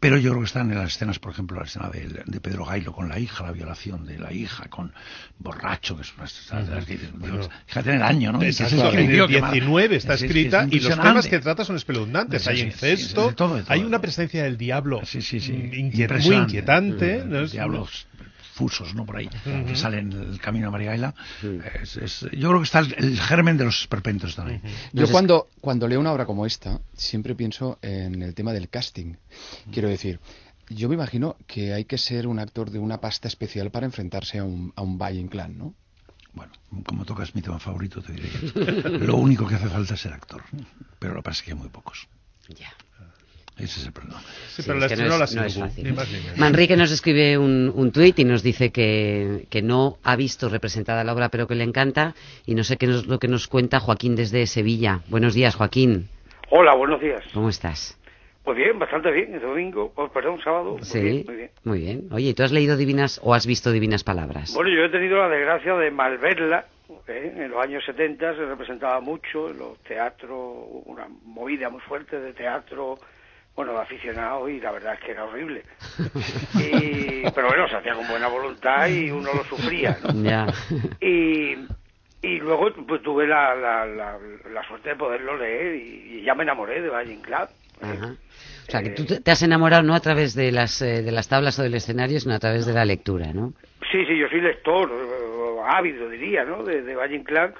Pero 0.00 0.16
yo 0.16 0.30
creo 0.30 0.40
que 0.40 0.46
están 0.46 0.70
en 0.72 0.78
las 0.78 0.94
escenas, 0.94 1.18
por 1.18 1.32
ejemplo, 1.32 1.58
la 1.58 1.66
escena 1.66 1.90
de, 1.90 2.22
de 2.24 2.40
Pedro 2.40 2.64
Gailo 2.64 2.92
con 2.92 3.08
la 3.08 3.18
hija, 3.18 3.44
la 3.44 3.52
violación 3.52 4.06
de 4.06 4.18
la 4.18 4.32
hija, 4.32 4.68
con 4.68 4.92
Borracho, 5.38 5.96
que 5.96 6.02
es 6.02 6.14
una 6.16 6.24
escena 6.24 6.62
de 6.62 6.74
las 6.74 6.84
que 6.86 6.96
Dios, 6.96 7.50
fíjate 7.66 7.90
en 7.90 7.96
el 7.96 8.02
año, 8.02 8.32
¿no? 8.32 8.38
Que 8.90 9.00
en 9.00 9.10
el 9.10 9.40
mal. 9.40 9.52
19 9.52 9.96
está 9.96 10.14
Es- 10.14 10.22
es- 10.22 10.24
escrita 10.30 10.64
es 10.64 10.72
y 10.72 10.80
los 10.80 10.88
temas 11.08 11.26
que 11.26 11.38
trata 11.40 11.64
son 11.64 11.76
espeluznantes. 11.76 12.46
Hay 12.48 12.60
incesto, 12.62 13.34
hay 13.68 13.80
una 13.84 14.00
presencia 14.00 14.44
del 14.44 14.56
diablo 14.56 15.00
Sí, 15.04 15.20
sí, 15.22 15.40
sí. 15.40 15.52
inquiet- 15.52 16.22
muy 16.24 16.36
inquietante. 16.36 17.22
¿no? 17.26 17.40
Es- 17.40 17.52
Diablos 17.52 18.06
fusos, 18.54 18.94
¿no? 18.94 19.04
Por 19.04 19.16
ahí, 19.16 19.28
que 19.66 19.74
salen 19.76 20.12
en 20.12 20.22
el 20.32 20.40
camino 20.40 20.68
a 20.68 20.70
Marigaela. 20.70 21.14
Es- 21.82 21.96
es- 21.96 22.20
yo 22.32 22.48
creo 22.48 22.58
que 22.60 22.64
está 22.64 22.78
el, 22.78 22.94
el 22.96 23.20
germen 23.20 23.56
de 23.56 23.64
los 23.64 23.80
esperpentos 23.80 24.36
también. 24.36 24.62
Yo 24.92 25.00
Nos 25.00 25.04
es- 25.08 25.10
cuando, 25.10 25.48
cuando 25.60 25.88
leo 25.88 25.98
una 26.00 26.12
obra 26.12 26.24
como 26.24 26.46
esta, 26.46 26.80
siempre 26.96 27.34
pienso 27.34 27.78
en 27.82 28.22
el 28.22 28.34
tema 28.34 28.52
del 28.52 28.68
casting. 28.68 29.16
Quiero 29.72 29.88
decir, 29.88 30.20
yo 30.70 30.88
me 30.88 30.94
imagino 30.94 31.36
que 31.46 31.74
hay 31.74 31.84
que 31.84 31.98
ser 31.98 32.26
un 32.28 32.38
actor 32.38 32.70
de 32.70 32.78
una 32.78 33.00
pasta 33.00 33.26
especial 33.28 33.70
para 33.70 33.86
enfrentarse 33.86 34.38
a 34.38 34.44
un, 34.44 34.72
a 34.76 34.82
un 34.82 34.96
Valle 34.98 35.18
Inclán, 35.20 35.58
¿no? 35.58 35.74
Bueno, 36.32 36.52
como 36.86 37.04
tocas 37.04 37.34
mi 37.34 37.42
tema 37.42 37.58
favorito, 37.60 38.02
te 38.02 38.12
diré 38.12 38.28
que 38.28 39.06
lo 39.06 39.16
único 39.16 39.46
que 39.46 39.54
hace 39.56 39.68
falta 39.68 39.94
es 39.94 40.00
ser 40.00 40.12
actor. 40.12 40.42
Pero 40.98 41.14
lo 41.14 41.20
que 41.20 41.24
pasa 41.24 41.40
es 41.40 41.42
que 41.44 41.52
hay 41.52 41.58
muy 41.58 41.68
pocos. 41.68 42.08
Ya. 42.48 42.72
Ese 43.56 43.80
es 43.80 43.86
el 43.86 43.92
problema. 43.92 44.20
Sí, 44.20 44.62
Sí, 44.62 44.64
pero 44.66 44.84
es 44.84 44.92
que 44.92 44.96
no 44.96 45.16
la 45.18 45.24
es- 45.24 45.34
no 45.34 45.44
es 45.44 45.52
Singu, 45.52 45.66
fácil. 45.68 45.84
ni 45.84 45.92
más 45.92 46.10
ni 46.10 46.18
menos. 46.20 46.38
Manrique 46.38 46.76
nos 46.76 46.90
escribe 46.90 47.38
un, 47.38 47.72
un 47.74 47.92
tuit 47.92 48.18
y 48.18 48.24
nos 48.24 48.42
dice 48.42 48.70
que, 48.72 49.46
que 49.48 49.62
no 49.62 49.96
ha 50.02 50.16
visto 50.16 50.48
representada 50.48 51.04
la 51.04 51.12
obra, 51.12 51.28
pero 51.28 51.46
que 51.46 51.54
le 51.54 51.62
encanta. 51.64 52.14
Y 52.46 52.54
no 52.56 52.64
sé 52.64 52.76
qué 52.76 52.86
es 52.86 53.06
lo 53.06 53.18
que 53.20 53.28
nos 53.28 53.46
cuenta 53.46 53.78
Joaquín 53.78 54.16
desde 54.16 54.46
Sevilla. 54.48 55.00
Buenos 55.08 55.34
días, 55.34 55.54
Joaquín. 55.54 56.08
Hola, 56.50 56.74
buenos 56.74 57.00
días. 57.00 57.22
¿Cómo 57.32 57.48
estás? 57.48 57.96
Pues 58.42 58.56
bien, 58.58 58.78
bastante 58.78 59.10
bien. 59.12 59.34
El 59.34 59.40
domingo, 59.40 59.92
oh, 59.94 60.08
perdón, 60.08 60.40
sábado. 60.42 60.72
Muy 60.72 60.82
Sí, 60.84 61.00
bien, 61.00 61.24
muy 61.26 61.36
bien. 61.36 61.50
muy 61.62 61.78
bien. 61.80 62.08
Oye, 62.10 62.28
¿y 62.30 62.34
¿tú 62.34 62.42
has 62.42 62.52
leído 62.52 62.76
divinas 62.76 63.20
o 63.22 63.34
has 63.34 63.46
visto 63.46 63.70
divinas 63.72 64.02
palabras? 64.04 64.52
Bueno, 64.54 64.68
yo 64.70 64.84
he 64.84 64.90
tenido 64.90 65.16
la 65.16 65.28
desgracia 65.28 65.74
de 65.76 65.90
malverla. 65.92 66.66
¿eh? 67.08 67.32
En 67.36 67.50
los 67.50 67.62
años 67.64 67.82
70 67.86 68.34
se 68.34 68.44
representaba 68.44 69.00
mucho 69.00 69.48
en 69.50 69.58
los 69.58 69.78
teatros, 69.84 70.38
una 70.86 71.06
movida 71.24 71.70
muy 71.70 71.80
fuerte 71.80 72.20
de 72.20 72.32
teatro, 72.34 72.98
bueno, 73.56 73.78
aficionados 73.78 74.50
y 74.50 74.60
la 74.60 74.72
verdad 74.72 74.94
es 74.94 75.00
que 75.00 75.12
era 75.12 75.24
horrible. 75.24 75.62
Y- 76.60 77.22
pero 77.34 77.48
bueno, 77.48 77.68
se 77.68 77.76
hacía 77.76 77.94
con 77.94 78.06
buena 78.08 78.28
voluntad 78.28 78.86
y 78.88 79.10
uno 79.10 79.32
lo 79.34 79.44
sufría, 79.44 79.98
¿no? 80.02 80.22
Ya. 80.22 80.46
Y, 81.00 81.56
y 82.22 82.38
luego 82.38 82.72
pues 82.86 83.02
tuve 83.02 83.26
la, 83.26 83.54
la, 83.54 83.86
la, 83.86 84.18
la 84.52 84.62
suerte 84.68 84.90
de 84.90 84.96
poderlo 84.96 85.36
leer 85.36 85.74
y, 85.76 86.18
y 86.18 86.22
ya 86.22 86.34
me 86.34 86.42
enamoré 86.44 86.80
de 86.80 86.88
Valle. 86.90 87.12
¿eh? 87.14 87.46
Ajá. 87.80 88.14
O 88.66 88.70
sea, 88.70 88.82
que 88.82 88.90
tú 88.90 89.04
te 89.04 89.20
te 89.20 89.30
has 89.30 89.42
enamorado 89.42 89.82
no 89.82 89.94
a 89.94 90.00
través 90.00 90.34
de 90.34 90.52
las, 90.52 90.80
eh, 90.80 91.02
de 91.02 91.12
las 91.12 91.28
tablas 91.28 91.58
o 91.58 91.62
del 91.62 91.74
escenario, 91.74 92.20
sino 92.20 92.34
a 92.34 92.38
través 92.38 92.66
de 92.66 92.72
la 92.72 92.84
lectura, 92.84 93.32
¿no? 93.32 93.52
Sí, 93.90 94.04
sí, 94.06 94.16
yo 94.18 94.28
soy 94.28 94.40
lector, 94.40 94.90
eh, 94.90 95.60
ávido 95.66 96.08
diría, 96.08 96.44
¿no? 96.44 96.62
De, 96.62 96.82
de 96.82 96.94
Valle 96.94 97.16
Inclán. 97.16 97.52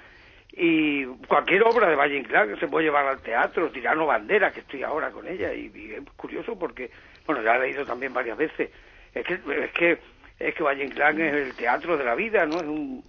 Y 0.56 1.04
cualquier 1.26 1.64
obra 1.64 1.88
de 1.88 1.96
Valle 1.96 2.16
Inclán 2.16 2.48
que 2.48 2.60
se 2.60 2.68
puede 2.68 2.86
llevar 2.86 3.06
al 3.06 3.20
teatro, 3.20 3.70
Tirano 3.70 4.06
Bandera, 4.06 4.52
que 4.52 4.60
estoy 4.60 4.84
ahora 4.84 5.10
con 5.10 5.26
ella, 5.26 5.52
y, 5.52 5.72
y 5.74 5.92
es 5.94 6.02
curioso 6.16 6.56
porque, 6.56 6.90
bueno, 7.26 7.42
ya 7.42 7.56
he 7.56 7.60
leído 7.60 7.84
también 7.84 8.14
varias 8.14 8.38
veces. 8.38 8.70
Es 9.12 9.26
que, 9.26 9.34
es 9.34 9.72
que, 9.72 9.98
es 10.38 10.54
que 10.54 10.62
Valle 10.62 10.84
Inclán 10.84 11.20
es 11.20 11.34
el 11.34 11.54
teatro 11.56 11.96
de 11.96 12.04
la 12.04 12.14
vida, 12.14 12.46
¿no? 12.46 12.56
Es 12.56 12.62
un, 12.62 13.02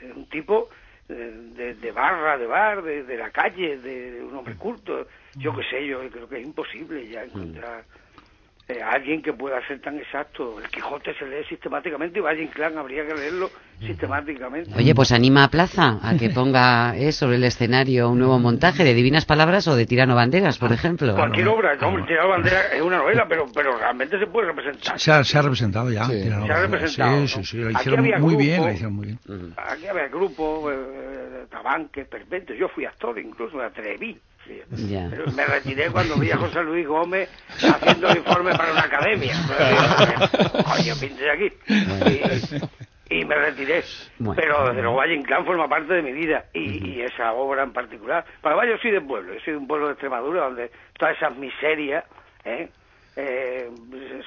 es 0.00 0.16
un 0.16 0.28
tipo 0.28 0.70
eh, 1.08 1.32
de, 1.54 1.74
de 1.74 1.92
barra, 1.92 2.36
de 2.36 2.46
bar, 2.46 2.82
de, 2.82 3.04
de 3.04 3.16
la 3.16 3.30
calle, 3.30 3.78
de, 3.78 4.10
de 4.12 4.24
un 4.24 4.34
hombre 4.34 4.56
culto. 4.56 5.06
Yo 5.36 5.54
qué 5.54 5.62
sé, 5.64 5.86
yo 5.86 6.00
creo 6.10 6.28
que 6.28 6.38
es 6.38 6.44
imposible 6.44 7.06
ya 7.06 7.22
encontrar 7.22 7.84
eh, 8.72 8.82
alguien 8.82 9.22
que 9.22 9.32
pueda 9.32 9.64
ser 9.66 9.80
tan 9.80 9.98
exacto. 9.98 10.60
El 10.60 10.68
Quijote 10.68 11.14
se 11.18 11.26
lee 11.26 11.44
sistemáticamente 11.48 12.18
y 12.18 12.22
Valle 12.22 12.42
Inclán 12.42 12.76
habría 12.78 13.06
que 13.06 13.14
leerlo 13.14 13.50
sistemáticamente. 13.80 14.70
Oye, 14.76 14.94
pues 14.94 15.12
anima 15.12 15.44
a 15.44 15.48
Plaza 15.48 15.98
a 16.02 16.16
que 16.16 16.30
ponga 16.34 16.96
eh, 16.96 17.12
sobre 17.12 17.36
el 17.36 17.44
escenario 17.44 18.10
un 18.10 18.18
nuevo 18.18 18.38
montaje 18.38 18.84
de 18.84 18.94
Divinas 18.94 19.24
Palabras 19.24 19.66
o 19.68 19.76
de 19.76 19.86
Tirano 19.86 20.14
Banderas, 20.14 20.58
por 20.58 20.72
ejemplo. 20.72 21.14
Cualquier 21.14 21.48
obra, 21.48 21.72
no, 21.74 21.78
claro. 21.78 22.06
Tirano 22.06 22.28
Bandera 22.28 22.60
es 22.74 22.82
una 22.82 22.98
novela, 22.98 23.26
pero, 23.28 23.46
pero 23.54 23.76
realmente 23.76 24.18
se 24.18 24.26
puede 24.26 24.48
representar. 24.48 24.98
Se 24.98 25.12
ha, 25.12 25.24
se 25.24 25.38
ha 25.38 25.42
representado 25.42 25.90
ya. 25.90 26.04
Sí. 26.04 26.22
Tirano 26.22 26.46
Se 26.46 26.52
ha 26.52 26.60
representado, 26.60 27.26
Sí, 27.26 27.28
sí, 27.28 27.44
sí, 27.44 27.56
la 27.58 27.68
Aquí 27.70 27.76
hicieron 27.80 28.00
había 28.00 28.18
muy 28.18 28.36
bien, 28.36 28.54
grupo. 28.54 28.66
la 28.68 28.72
hicieron 28.72 28.94
muy 28.94 29.06
bien. 29.06 29.18
Aquí 29.56 29.86
había 29.86 30.08
grupos, 30.08 30.72
eh, 30.72 31.46
tabanques, 31.50 32.06
perventos. 32.08 32.56
Yo 32.58 32.68
fui 32.68 32.84
actor, 32.84 33.18
incluso 33.18 33.56
me 33.56 33.64
atreví. 33.64 34.18
Ya. 34.88 35.08
Me 35.34 35.44
retiré 35.46 35.90
cuando 35.90 36.16
vi 36.16 36.30
a 36.30 36.36
José 36.36 36.62
Luis 36.62 36.86
Gómez 36.86 37.28
haciendo 37.62 38.08
el 38.08 38.18
informe 38.18 38.52
para 38.52 38.72
una 38.72 38.82
academia. 38.82 39.34
Coño, 40.64 40.94
pinte 41.00 41.30
aquí. 41.30 41.52
Y, 43.08 43.18
y 43.20 43.24
me 43.24 43.34
retiré. 43.34 43.82
Bueno. 44.18 44.40
Pero 44.40 44.68
desde 44.68 44.82
luego 44.82 44.96
Valle 44.96 45.14
Inclán 45.14 45.44
forma 45.44 45.68
parte 45.68 45.94
de 45.94 46.02
mi 46.02 46.12
vida 46.12 46.46
y, 46.52 46.88
y 46.88 47.02
esa 47.02 47.32
obra 47.32 47.62
en 47.62 47.72
particular. 47.72 48.24
Para 48.40 48.66
yo 48.66 48.76
soy 48.78 48.90
de 48.90 49.00
pueblo, 49.00 49.34
yo 49.34 49.40
soy 49.44 49.52
de 49.52 49.58
un 49.58 49.66
pueblo 49.66 49.86
de 49.86 49.92
Extremadura 49.92 50.44
donde 50.44 50.70
todas 50.98 51.16
esas 51.16 51.36
miserias 51.36 52.04
¿eh? 52.44 52.68
Eh, 53.16 53.70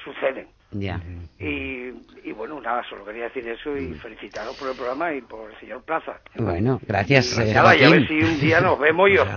suceden. 0.04 0.48
Ya. 0.72 1.00
Y, 1.38 1.92
y 2.24 2.32
bueno, 2.32 2.60
nada, 2.60 2.82
solo 2.88 3.04
quería 3.04 3.24
decir 3.24 3.48
eso 3.48 3.76
y 3.76 3.94
felicitaros 3.94 4.56
por 4.56 4.68
el 4.70 4.76
programa 4.76 5.12
y 5.14 5.20
por 5.20 5.50
el 5.50 5.58
señor 5.60 5.82
Plaza. 5.84 6.18
Bueno, 6.34 6.80
gracias, 6.86 7.38
eh, 7.38 7.52
Nada, 7.54 7.76
y 7.76 7.84
a 7.84 7.90
ver 7.90 8.06
si 8.06 8.18
un 8.18 8.40
día 8.40 8.60
nos 8.60 8.78
vemos 8.78 9.08
y 9.10 9.16
os 9.18 9.28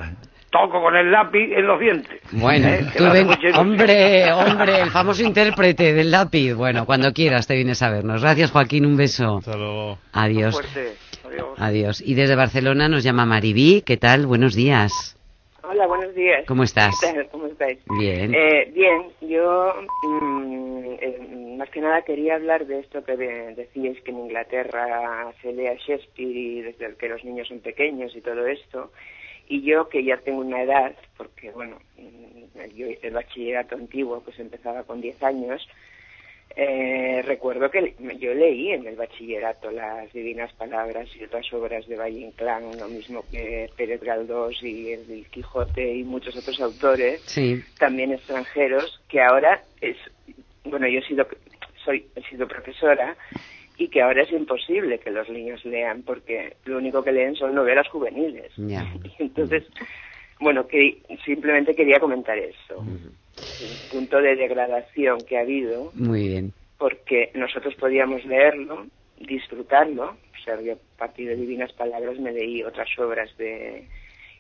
toco 0.51 0.81
con 0.81 0.95
el 0.95 1.11
lápiz 1.11 1.51
en 1.53 1.65
los 1.67 1.79
dientes. 1.79 2.21
Bueno, 2.31 2.67
¿Eh? 2.67 2.85
Tú 2.97 3.03
ven- 3.11 3.29
hombre, 3.55 4.31
hombre, 4.33 4.81
el 4.81 4.89
famoso 4.91 5.23
intérprete 5.23 5.93
del 5.93 6.11
lápiz. 6.11 6.53
Bueno, 6.53 6.85
cuando 6.85 7.11
quieras 7.13 7.47
te 7.47 7.55
vienes 7.55 7.81
a 7.81 7.89
vernos. 7.89 8.21
Gracias, 8.21 8.51
Joaquín, 8.51 8.85
un 8.85 8.97
beso. 8.97 9.37
Hasta 9.37 9.55
luego. 9.57 9.97
Adiós. 10.13 10.53
Fuerte. 10.55 10.93
Adiós. 11.25 11.47
Adiós. 11.59 12.01
Y 12.05 12.15
desde 12.15 12.35
Barcelona 12.35 12.87
nos 12.89 13.03
llama 13.03 13.25
Maribí. 13.25 13.81
¿Qué 13.85 13.97
tal? 13.97 14.25
Buenos 14.25 14.55
días. 14.55 15.15
Hola, 15.61 15.85
buenos 15.85 16.15
días. 16.15 16.45
¿Cómo 16.47 16.63
estás? 16.63 16.95
¿Cómo 17.31 17.45
estáis? 17.45 17.77
Bien. 17.99 18.33
Eh, 18.33 18.71
bien, 18.73 19.03
yo 19.21 19.71
mm, 20.03 20.85
eh, 20.99 21.55
más 21.59 21.69
que 21.69 21.79
nada 21.81 22.01
quería 22.01 22.35
hablar 22.35 22.65
de 22.65 22.79
esto 22.79 23.03
que 23.03 23.15
de- 23.15 23.53
decíais 23.53 24.01
que 24.01 24.09
en 24.09 24.17
Inglaterra 24.19 25.31
se 25.43 25.53
lee 25.53 25.67
a 25.67 25.75
Shakespeare 25.75 26.63
desde 26.73 26.95
que 26.95 27.07
los 27.09 27.23
niños 27.23 27.47
son 27.49 27.59
pequeños 27.59 28.15
y 28.15 28.21
todo 28.21 28.47
esto. 28.47 28.91
Y 29.49 29.63
yo 29.63 29.89
que 29.89 30.03
ya 30.03 30.15
tengo 30.17 30.41
una 30.41 30.61
edad, 30.61 30.95
porque 31.17 31.49
bueno, 31.51 31.79
mm, 31.97 32.75
yo 32.75 32.87
hice 32.87 33.07
el 33.07 33.15
bachillerato 33.15 33.75
antiguo, 33.75 34.21
pues 34.23 34.39
empezaba 34.39 34.83
con 34.83 35.01
10 35.01 35.23
años, 35.23 35.67
eh, 36.55 37.21
recuerdo 37.25 37.69
que 37.71 37.95
yo 38.19 38.33
leí 38.33 38.71
en 38.71 38.85
el 38.85 38.95
bachillerato 38.95 39.71
las 39.71 40.11
Divinas 40.13 40.51
Palabras 40.53 41.07
y 41.15 41.23
otras 41.23 41.51
obras 41.53 41.87
de 41.87 41.95
Valle 41.95 42.19
Inclán, 42.19 42.77
lo 42.77 42.87
mismo 42.87 43.23
que 43.31 43.69
Pérez 43.75 44.01
Galdós 44.01 44.61
y 44.63 44.91
el 44.93 45.25
Quijote 45.31 45.95
y 45.95 46.03
muchos 46.03 46.35
otros 46.37 46.59
autores, 46.61 47.21
Sí. 47.21 47.63
también 47.79 48.11
extranjeros, 48.11 49.01
que 49.09 49.19
ahora 49.21 49.63
es, 49.81 49.97
bueno, 50.63 50.87
yo 50.87 50.99
he 50.99 51.03
sido, 51.07 51.27
soy, 51.83 52.05
he 52.15 52.21
sido 52.29 52.47
profesora 52.47 53.15
y 53.79 53.87
que 53.87 54.01
ahora 54.01 54.23
es 54.23 54.31
imposible 54.31 54.99
que 54.99 55.09
los 55.09 55.27
niños 55.29 55.63
lean 55.63 56.03
porque 56.03 56.57
lo 56.65 56.77
único 56.77 57.01
que 57.01 57.13
leen 57.13 57.35
son 57.35 57.55
novelas 57.55 57.87
juveniles. 57.87 58.51
Y 58.59 59.23
entonces, 59.23 59.63
bueno, 60.39 60.67
que 60.67 61.01
simplemente 61.25 61.73
quería 61.73 61.99
comentar 61.99 62.37
eso. 62.37 62.83
El 62.83 63.89
punto 63.89 64.21
de 64.21 64.35
degradación 64.35 65.19
que 65.21 65.37
ha 65.37 65.41
habido 65.41 65.91
Muy 65.95 66.27
bien. 66.27 66.53
porque 66.77 67.31
nosotros 67.35 67.73
podíamos 67.75 68.23
leerlo, 68.25 68.85
disfrutarlo, 69.17 70.03
o 70.11 70.43
sea, 70.43 70.61
yo 70.61 70.73
a 70.73 70.97
partir 70.97 71.29
de 71.29 71.37
Divinas 71.37 71.71
Palabras 71.73 72.19
me 72.19 72.33
leí 72.33 72.61
otras 72.63 72.87
obras 72.99 73.35
de... 73.37 73.87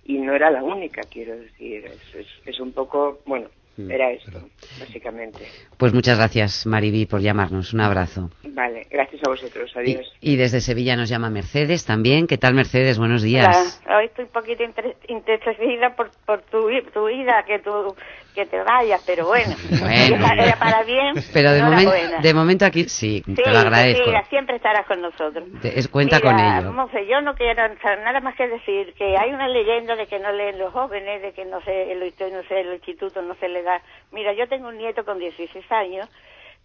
y 0.05 0.17
no 0.17 0.33
era 0.35 0.51
la 0.51 0.63
única, 0.63 1.01
quiero 1.09 1.37
decir, 1.37 1.85
es, 1.85 2.15
es, 2.15 2.27
es 2.45 2.59
un 2.59 2.73
poco, 2.73 3.19
bueno, 3.25 3.47
era 3.89 4.11
esto, 4.11 4.49
básicamente. 4.79 5.39
Pues 5.77 5.93
muchas 5.93 6.17
gracias, 6.17 6.65
Maribí, 6.65 7.05
por 7.05 7.21
llamarnos. 7.21 7.73
Un 7.73 7.81
abrazo. 7.81 8.29
Vale, 8.43 8.87
gracias 8.89 9.21
a 9.25 9.29
vosotros, 9.29 9.71
Y, 9.75 9.79
adiós. 9.79 10.11
y 10.21 10.35
desde 10.35 10.59
Sevilla 10.61 10.95
nos 10.95 11.09
llama 11.09 11.29
Mercedes 11.29 11.85
también. 11.85 12.27
¿Qué 12.27 12.37
tal, 12.37 12.53
Mercedes? 12.55 12.97
Buenos 12.97 13.21
días. 13.21 13.81
Hola, 13.85 13.97
hoy 13.99 14.05
estoy 14.05 14.25
un 14.25 14.31
poquito 14.31 14.63
entristecida 15.07 15.95
por, 15.95 16.11
por 16.25 16.41
tu, 16.43 16.69
tu 16.93 17.05
vida, 17.07 17.43
que 17.47 17.59
tú 17.59 17.95
que 18.39 18.45
te 18.45 18.63
vayas, 18.63 19.01
pero 19.05 19.25
bueno, 19.27 19.53
Bueno. 19.81 20.15
era, 20.15 20.43
era 20.43 20.55
para 20.59 20.83
bien. 20.83 21.13
Pero 21.33 21.51
de, 21.51 21.61
momen- 21.61 21.81
enhorabuena. 21.81 22.17
de 22.19 22.33
momento 22.33 22.65
aquí 22.65 22.83
sí, 22.87 23.21
Sí, 23.25 23.33
te 23.35 23.51
lo 23.51 23.59
agradezco. 23.59 24.05
mira, 24.07 24.23
siempre 24.29 24.55
estarás 24.55 24.85
con 24.87 25.01
nosotros. 25.01 25.43
Te- 25.61 25.77
es- 25.77 25.87
cuenta 25.89 26.17
Mira, 26.19 26.31
con 26.31 26.39
ello. 26.39 26.71
Monse, 26.73 27.05
yo 27.07 27.19
no 27.21 27.35
quiero 27.35 27.63
nada 28.03 28.19
más 28.21 28.35
que 28.35 28.47
decir 28.47 28.93
que 28.93 29.17
hay 29.17 29.31
una 29.33 29.47
leyenda 29.49 29.95
de 29.95 30.07
que 30.07 30.19
no 30.19 30.31
leen 30.31 30.57
los 30.57 30.71
jóvenes, 30.71 31.21
de 31.21 31.33
que 31.33 31.43
no 31.45 31.59
sé, 31.61 31.91
el, 31.91 31.99
no 31.99 32.43
sé, 32.47 32.61
el 32.61 32.73
instituto 32.75 33.21
no 33.21 33.35
se 33.35 33.49
le 33.49 33.61
da. 33.63 33.81
Mira, 34.11 34.31
yo 34.33 34.47
tengo 34.47 34.69
un 34.69 34.77
nieto 34.77 35.03
con 35.03 35.19
16 35.19 35.69
años 35.71 36.07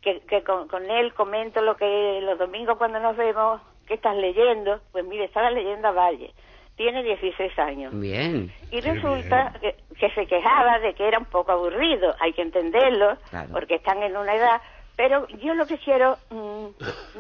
que, 0.01 0.21
que 0.29 0.43
con, 0.45 0.69
con 0.69 0.89
él 0.91 1.13
comento 1.15 1.61
lo 1.61 1.77
que 1.77 2.21
los 2.23 2.39
domingos 2.39 2.77
cuando 2.79 3.01
nos 3.01 3.17
vemos, 3.17 3.61
¿qué 3.89 3.95
estás 3.95 4.17
leyendo? 4.17 4.81
Pues 4.93 5.05
mire, 5.05 5.25
estaba 5.25 5.51
leyendo 5.51 5.89
a 5.89 5.93
Valle. 5.93 6.33
Tiene 6.77 7.03
16 7.05 7.57
años. 7.59 7.99
Bien. 7.99 8.53
Y 8.73 8.81
resulta 8.81 9.53
que, 9.61 9.77
que 9.99 10.11
se 10.11 10.27
quejaba 10.27 10.81
de 10.81 10.95
que 10.95 11.07
era 11.07 11.19
un 11.19 11.25
poco 11.27 11.53
aburrido, 11.53 12.15
hay 12.21 12.33
que 12.33 12.43
entenderlo, 12.43 13.17
Claro. 13.31 13.51
porque 13.53 13.77
están 13.77 14.03
en 14.03 14.17
una 14.17 14.35
edad. 14.35 14.61
Pero 14.97 15.27
yo 15.43 15.55
lo 15.55 15.67
que 15.67 15.79
quiero 15.79 16.17
mm, 16.31 16.67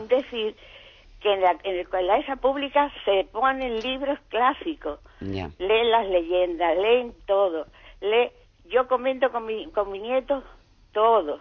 decir 0.08 0.56
que 1.20 1.32
en 1.32 1.40
la, 1.40 1.52
en 1.62 1.76
el- 1.78 1.88
en 1.92 2.06
la 2.06 2.18
ESA 2.18 2.36
pública 2.36 2.92
se 3.04 3.24
ponen 3.32 3.80
libros 3.80 4.18
clásicos, 4.28 4.98
Ya. 5.20 5.48
leen 5.58 5.90
las 5.90 6.06
leyendas, 6.08 6.76
leen 6.76 7.14
todo, 7.26 7.66
lee, 8.00 8.30
yo 8.66 8.86
comento 8.88 9.30
con 9.30 9.46
mi, 9.46 9.70
con 9.70 9.90
mi 9.92 9.98
nieto 10.00 10.42
todo. 10.92 11.38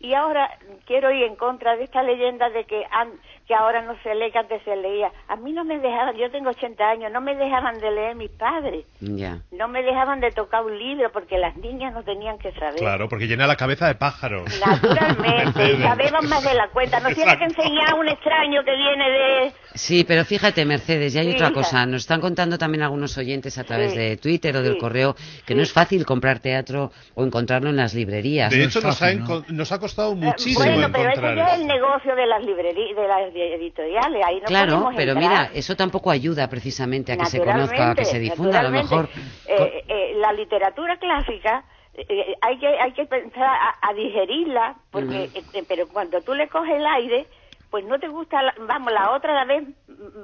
Y 0.00 0.14
ahora 0.14 0.50
quiero 0.84 1.12
ir 1.12 1.22
en 1.22 1.36
contra 1.36 1.76
de 1.76 1.84
esta 1.84 2.02
leyenda 2.02 2.50
de 2.50 2.64
que, 2.64 2.84
an- 2.90 3.20
que 3.46 3.54
ahora 3.54 3.82
no 3.82 3.94
se 4.02 4.14
lee, 4.14 4.30
que 4.32 4.38
antes 4.38 4.62
se 4.64 4.74
leía. 4.74 5.10
A 5.28 5.36
mí 5.36 5.52
no 5.52 5.64
me 5.64 5.78
dejaban, 5.78 6.16
yo 6.16 6.30
tengo 6.30 6.50
80 6.50 6.82
años, 6.88 7.12
no 7.12 7.20
me 7.20 7.34
dejaban 7.34 7.78
de 7.78 7.90
leer 7.90 8.16
mis 8.16 8.30
padres. 8.30 8.86
Ya. 9.00 9.38
No 9.52 9.68
me 9.68 9.82
dejaban 9.82 10.20
de 10.20 10.30
tocar 10.30 10.64
un 10.64 10.78
libro 10.78 11.10
porque 11.12 11.36
las 11.36 11.54
niñas 11.56 11.92
no 11.92 12.02
tenían 12.02 12.38
que 12.38 12.52
saber. 12.52 12.76
Claro, 12.76 13.08
porque 13.08 13.26
llena 13.26 13.46
la 13.46 13.56
cabeza 13.56 13.86
de 13.86 13.96
pájaros. 13.96 14.44
Naturalmente, 14.66 15.72
y 15.78 15.82
sabemos 15.82 16.24
más 16.28 16.42
de 16.44 16.54
la 16.54 16.68
cuenta. 16.68 17.00
Nos 17.00 17.14
tiene 17.14 17.36
que 17.36 17.44
enseñar 17.44 17.90
a 17.92 17.94
un 17.96 18.08
extraño 18.08 18.64
que 18.64 18.76
viene 18.76 19.10
de... 19.10 19.52
Sí, 19.74 20.04
pero 20.06 20.24
fíjate, 20.24 20.64
Mercedes, 20.64 21.12
ya 21.12 21.20
hay 21.20 21.28
Sí, 21.28 21.34
otra 21.34 21.46
hija. 21.48 21.54
cosa. 21.54 21.84
Nos 21.86 22.02
están 22.02 22.20
contando 22.20 22.56
también 22.58 22.82
algunos 22.82 23.16
oyentes 23.18 23.58
a 23.58 23.64
través 23.64 23.92
Sí. 23.92 23.98
de 23.98 24.16
Twitter 24.16 24.56
o 24.56 24.62
del 24.62 24.74
Sí. 24.74 24.78
correo 24.78 25.14
que 25.46 25.54
no 25.54 25.62
es 25.62 25.72
fácil 25.72 26.06
comprar 26.06 26.38
teatro 26.38 26.92
o 27.14 27.24
encontrarlo 27.24 27.70
en 27.70 27.76
las 27.76 27.92
librerías. 27.94 28.50
De 28.50 28.58
No 28.58 28.64
hecho, 28.64 28.78
es 28.78 28.84
nos 28.84 29.02
ha, 29.02 29.04
fácil, 29.06 29.20
¿no? 29.24 29.44
nos 29.48 29.72
ha 29.72 29.78
costado 29.80 30.12
Eh, 30.12 30.16
muchísimo 30.16 30.64
bueno, 30.64 30.88
pero 30.92 31.10
ese 31.10 31.18
encontrar 31.20 31.36
ya 31.36 31.54
es 31.54 31.60
el 31.60 31.66
negocio 31.66 32.14
de 32.16 32.26
las 32.26 32.44
librerías, 32.44 32.96
de 32.96 33.08
las 33.08 33.33
editoriales. 33.36 34.24
Ahí 34.24 34.40
no 34.40 34.46
claro, 34.46 34.90
pero 34.96 35.12
entrar. 35.12 35.16
mira, 35.30 35.50
eso 35.54 35.76
tampoco 35.76 36.10
ayuda 36.10 36.48
precisamente 36.48 37.12
a 37.12 37.16
que 37.16 37.26
se 37.26 37.40
conozca, 37.42 37.90
a 37.90 37.94
que 37.94 38.04
se 38.04 38.18
difunda. 38.18 38.60
A 38.60 38.62
lo 38.64 38.70
mejor. 38.70 39.08
Eh, 39.46 39.84
eh, 39.88 40.12
la 40.16 40.32
literatura 40.32 40.96
clásica 40.98 41.64
eh, 41.94 42.34
hay 42.40 42.58
que 42.58 42.66
hay 42.66 42.92
que 42.92 43.06
pensar 43.06 43.42
a, 43.44 43.76
a 43.88 43.92
digerirla, 43.94 44.76
porque 44.90 45.30
eh, 45.34 45.64
pero 45.68 45.88
cuando 45.88 46.22
tú 46.22 46.34
le 46.34 46.48
coges 46.48 46.74
el 46.74 46.86
aire, 46.86 47.26
pues 47.70 47.84
no 47.84 47.98
te 47.98 48.08
gusta, 48.08 48.42
la- 48.42 48.54
vamos, 48.60 48.92
la 48.92 49.12
otra 49.12 49.34
la 49.34 49.44
vez 49.44 49.64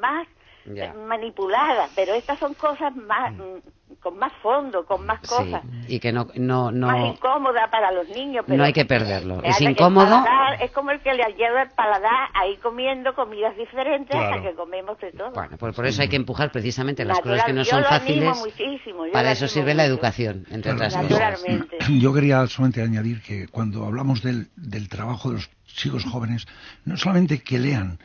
más 0.01 0.27
Ya. 0.67 0.93
manipulada, 0.95 1.91
pero 1.95 2.15
estas 2.15 2.39
son 2.39 2.55
cosas 2.55 2.95
más 2.97 3.33
mm, 3.33 3.59
con 4.01 4.19
más 4.19 4.33
fondo, 4.43 4.85
con 4.87 5.05
más 5.05 5.21
Sí, 5.23 5.29
cosas. 5.29 5.63
y 5.87 6.01
que 6.01 6.11
no, 6.13 6.29
no, 6.35 6.71
Más 6.73 6.99
no, 6.99 7.07
incómoda 7.09 7.71
para 7.71 7.93
los 7.93 8.09
niños. 8.09 8.45
Pero 8.47 8.57
no 8.59 8.65
hay 8.65 8.73
que 8.73 8.85
perderlo. 8.87 9.43
Es 9.43 9.61
incómodo. 9.61 10.07
paladar 10.25 10.63
es 10.63 10.71
como 10.71 10.91
el 10.91 11.01
que 11.01 11.13
le 11.13 11.23
lleva 11.35 11.63
el 11.63 11.71
paladar 11.71 12.31
ahí 12.35 12.57
comiendo 12.63 13.15
comidas 13.15 13.55
diferentes 13.57 14.17
hasta 14.17 14.29
Claro. 14.29 14.43
que 14.43 14.55
comemos 14.55 14.99
de 15.01 15.13
todo. 15.13 15.31
Bueno, 15.33 15.57
pues 15.59 15.75
por 15.75 15.87
eso 15.87 16.01
hay 16.03 16.09
que 16.09 16.17
empujar 16.17 16.51
precisamente 16.51 17.05
las 17.05 17.21
cosas 17.21 17.45
que 17.45 17.53
no 17.53 17.65
son 17.65 17.83
yo 17.83 17.89
lo 17.89 17.95
animo 17.95 18.35
fáciles. 18.35 18.39
muchísimo, 18.39 19.07
yo 19.07 19.13
Para 19.13 19.29
lo 19.29 19.33
eso 19.33 19.45
animo 19.45 19.53
sirve 19.55 19.75
la 19.75 19.83
mucho. 19.83 19.93
educación, 19.95 20.47
entre 20.51 20.73
otras 20.73 20.97
cosas. 20.97 21.45
Yo 22.01 22.13
quería 22.15 22.47
solamente 22.47 22.83
añadir 22.83 23.21
que 23.23 23.49
cuando 23.49 23.85
hablamos 23.85 24.23
del, 24.23 24.49
del 24.57 24.89
trabajo 24.89 25.29
de 25.31 25.35
los 25.37 25.51
chicos 25.67 26.05
jóvenes, 26.05 26.47
no 26.85 26.97
solamente 26.97 27.43
que 27.43 27.59
lean, 27.59 27.99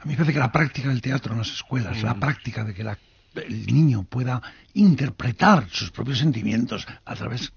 a 0.00 0.04
mí 0.04 0.12
me 0.12 0.16
parece 0.16 0.32
que 0.32 0.38
la 0.38 0.52
práctica 0.52 0.88
del 0.88 1.00
teatro 1.02 1.32
en 1.32 1.38
las 1.38 1.48
escuelas, 1.50 2.02
la 2.02 2.14
práctica 2.14 2.64
de 2.64 2.72
que 2.74 2.84
la- 2.84 2.98
el 3.36 3.66
niño 3.66 4.04
pueda 4.04 4.42
interpretar 4.74 5.68
sus 5.70 5.90
propios 5.90 6.18
sentimientos 6.18 6.86
a 7.04 7.14
través 7.14 7.52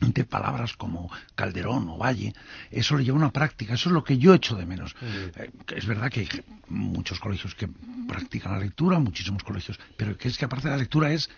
de 0.00 0.24
palabras 0.24 0.74
como 0.76 1.10
Calderón 1.34 1.88
o 1.88 1.98
Valle, 1.98 2.32
eso 2.70 2.96
le 2.96 3.04
lleva 3.04 3.16
a 3.16 3.20
una 3.20 3.32
práctica, 3.32 3.74
eso 3.74 3.88
es 3.88 3.92
lo 3.92 4.04
que 4.04 4.16
yo 4.16 4.32
echo 4.32 4.54
de 4.54 4.64
menos. 4.64 4.94
Eh, 5.02 5.50
es 5.74 5.86
verdad 5.86 6.10
que 6.10 6.20
hay 6.20 6.28
muchos 6.68 7.18
colegios 7.18 7.54
que 7.54 7.68
practican 8.06 8.52
la 8.52 8.60
lectura, 8.60 8.98
muchísimos 9.00 9.42
colegios, 9.42 9.78
pero 9.96 10.16
que 10.16 10.28
es 10.28 10.38
que 10.38 10.44
aparte 10.44 10.68
de 10.68 10.74
la 10.74 10.80
lectura 10.80 11.12
es 11.12 11.28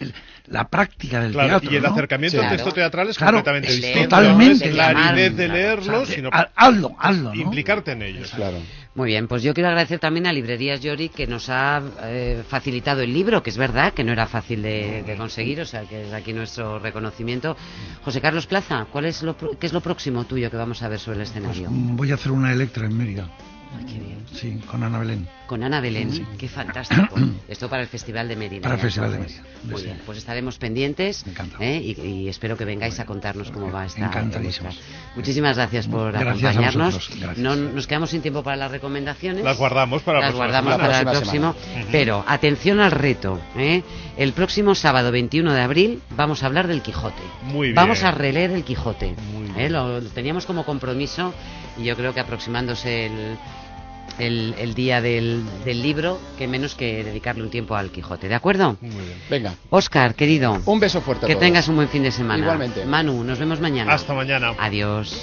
el- 0.00 0.14
la 0.48 0.66
práctica 0.68 1.20
del 1.20 1.32
Claro, 1.32 1.48
teatro. 1.50 1.72
y 1.72 1.76
el 1.76 1.82
¿no? 1.82 1.88
acercamiento 1.90 2.36
al 2.38 2.42
Claro. 2.42 2.56
texto 2.56 2.72
teatral 2.72 3.08
es 3.08 3.16
Claro, 3.18 3.32
completamente 3.38 3.68
el 3.68 3.76
distinto. 3.80 4.08
Totalmente. 4.16 4.64
No 4.64 4.70
es 4.70 4.76
la 4.76 4.88
aridez 4.88 5.36
de 5.36 5.48
leerlo, 5.48 6.00
O 6.00 6.06
sea, 6.06 6.14
sino 6.16 6.28
ha- 6.32 6.48
hazlo, 6.56 6.96
hazlo, 6.98 7.34
¿no? 7.34 7.40
implicarte 7.40 7.92
en 7.92 8.02
ellos. 8.02 8.30
Claro. 8.34 8.56
Muy 8.96 9.06
bien, 9.06 9.28
pues 9.28 9.44
yo 9.44 9.54
quiero 9.54 9.68
agradecer 9.68 10.00
también 10.00 10.26
a 10.26 10.32
Librerías 10.32 10.80
Llori 10.80 11.10
que 11.10 11.28
nos 11.28 11.48
ha 11.48 11.80
eh, 12.02 12.42
facilitado 12.48 13.02
el 13.02 13.12
libro, 13.12 13.40
que 13.42 13.50
es 13.50 13.56
verdad 13.56 13.92
que 13.94 14.02
no 14.02 14.10
era 14.12 14.26
fácil 14.26 14.62
de, 14.62 15.04
de 15.06 15.16
conseguir, 15.16 15.60
o 15.60 15.64
sea 15.66 15.82
que 15.82 16.08
es 16.08 16.12
aquí 16.12 16.32
nuestro 16.32 16.80
reconocimiento. 16.80 17.56
José 18.04 18.20
Carlos 18.20 18.46
Plaza, 18.46 18.86
¿cuál 18.90 19.04
es 19.04 19.22
lo, 19.22 19.36
pro- 19.36 19.56
¿qué 19.58 19.66
es 19.68 19.72
lo 19.72 19.80
próximo 19.80 20.24
tuyo 20.24 20.50
que 20.50 20.56
vamos 20.56 20.82
a 20.82 20.88
ver 20.88 20.98
sobre 20.98 21.18
el 21.18 21.28
Pues, 21.28 21.30
escenario? 21.30 21.70
mm, 21.70 21.96
voy 21.96 22.10
a 22.10 22.14
hacer 22.14 22.32
una 22.32 22.52
Electra 22.52 22.86
en 22.86 22.96
Mérida. 22.98 23.28
Sí, 24.32 24.58
con 24.70 24.82
Ana 24.82 24.98
Belén. 25.00 25.26
Con 25.46 25.62
Ana 25.64 25.80
Belén, 25.80 26.12
Sí. 26.12 26.24
qué 26.38 26.48
fantástico. 26.48 27.14
Esto 27.48 27.68
para 27.68 27.82
el 27.82 27.88
Festival 27.88 28.28
de 28.28 28.36
Mérida. 28.36 28.62
Para 28.62 28.74
el 28.74 28.80
ya, 28.80 28.84
Festival 28.84 29.10
de 29.10 29.16
entonces. 29.16 29.40
Mérida, 29.42 29.60
Muy 29.72 29.80
sí. 29.80 29.86
bien, 29.86 30.00
pues 30.06 30.18
estaremos 30.18 30.58
pendientes 30.58 31.24
¿eh? 31.58 31.82
y, 31.84 32.00
y 32.00 32.28
espero 32.28 32.56
que 32.56 32.64
vengáis 32.64 33.00
a 33.00 33.06
contarnos 33.06 33.50
cómo 33.50 33.70
va 33.72 33.86
esta. 33.86 34.06
Encantadísimos. 34.06 34.78
Muchísimas 35.16 35.56
gracias 35.56 35.88
por 35.88 36.12
Gracias 36.12 36.56
acompañarnos. 36.56 37.10
No, 37.38 37.56
nos 37.56 37.86
quedamos 37.88 38.10
sin 38.10 38.22
tiempo 38.22 38.42
para 38.44 38.56
las 38.56 38.70
recomendaciones. 38.70 39.42
Las 39.44 39.58
guardamos 39.58 40.02
para 40.02 40.20
la 40.20 40.26
Las 40.26 40.34
guardamos 40.36 40.72
semana. 40.74 40.88
para 40.88 41.00
el 41.00 41.06
próximo. 41.18 41.54
semana. 41.60 41.88
Pero 41.90 42.24
atención 42.28 42.80
al 42.80 42.92
reto. 42.92 43.40
¿eh? 43.56 43.82
El 44.16 44.32
próximo 44.32 44.74
sábado 44.76 45.10
21 45.10 45.52
de 45.52 45.60
abril 45.60 46.02
vamos 46.16 46.42
a 46.44 46.46
hablar 46.46 46.68
del 46.68 46.82
Quijote. 46.82 47.22
Muy 47.42 47.68
bien. 47.68 47.74
Vamos 47.74 48.02
a 48.04 48.12
releer 48.12 48.52
el 48.52 48.62
Quijote. 48.64 49.14
¿eh? 49.56 49.68
Lo, 49.68 50.00
lo 50.00 50.08
teníamos 50.10 50.46
como 50.46 50.64
compromiso 50.64 51.34
y 51.78 51.84
yo 51.84 51.96
creo 51.96 52.14
que 52.14 52.20
aproximándose 52.20 53.06
el, 53.06 53.36
el, 54.18 54.54
el 54.58 54.74
día 54.74 55.00
del, 55.00 55.42
del 55.64 55.82
libro, 55.82 56.20
que 56.38 56.46
menos 56.48 56.74
que 56.74 57.04
dedicarle 57.04 57.42
un 57.42 57.50
tiempo 57.50 57.74
al 57.76 57.90
Quijote. 57.90 58.28
¿De 58.28 58.34
acuerdo? 58.34 58.76
Venga. 59.30 59.54
Oscar, 59.70 60.14
querido. 60.14 60.60
Un 60.66 60.80
beso 60.80 61.00
fuerte 61.00 61.24
a 61.24 61.28
Que 61.28 61.34
todos. 61.34 61.46
tengas 61.46 61.68
un 61.68 61.76
buen 61.76 61.88
fin 61.88 62.02
de 62.02 62.10
semana. 62.10 62.42
Igualmente. 62.42 62.84
Manu, 62.84 63.22
nos 63.24 63.38
vemos 63.38 63.60
mañana. 63.60 63.94
Hasta 63.94 64.12
mañana. 64.14 64.52
Adiós. 64.58 65.16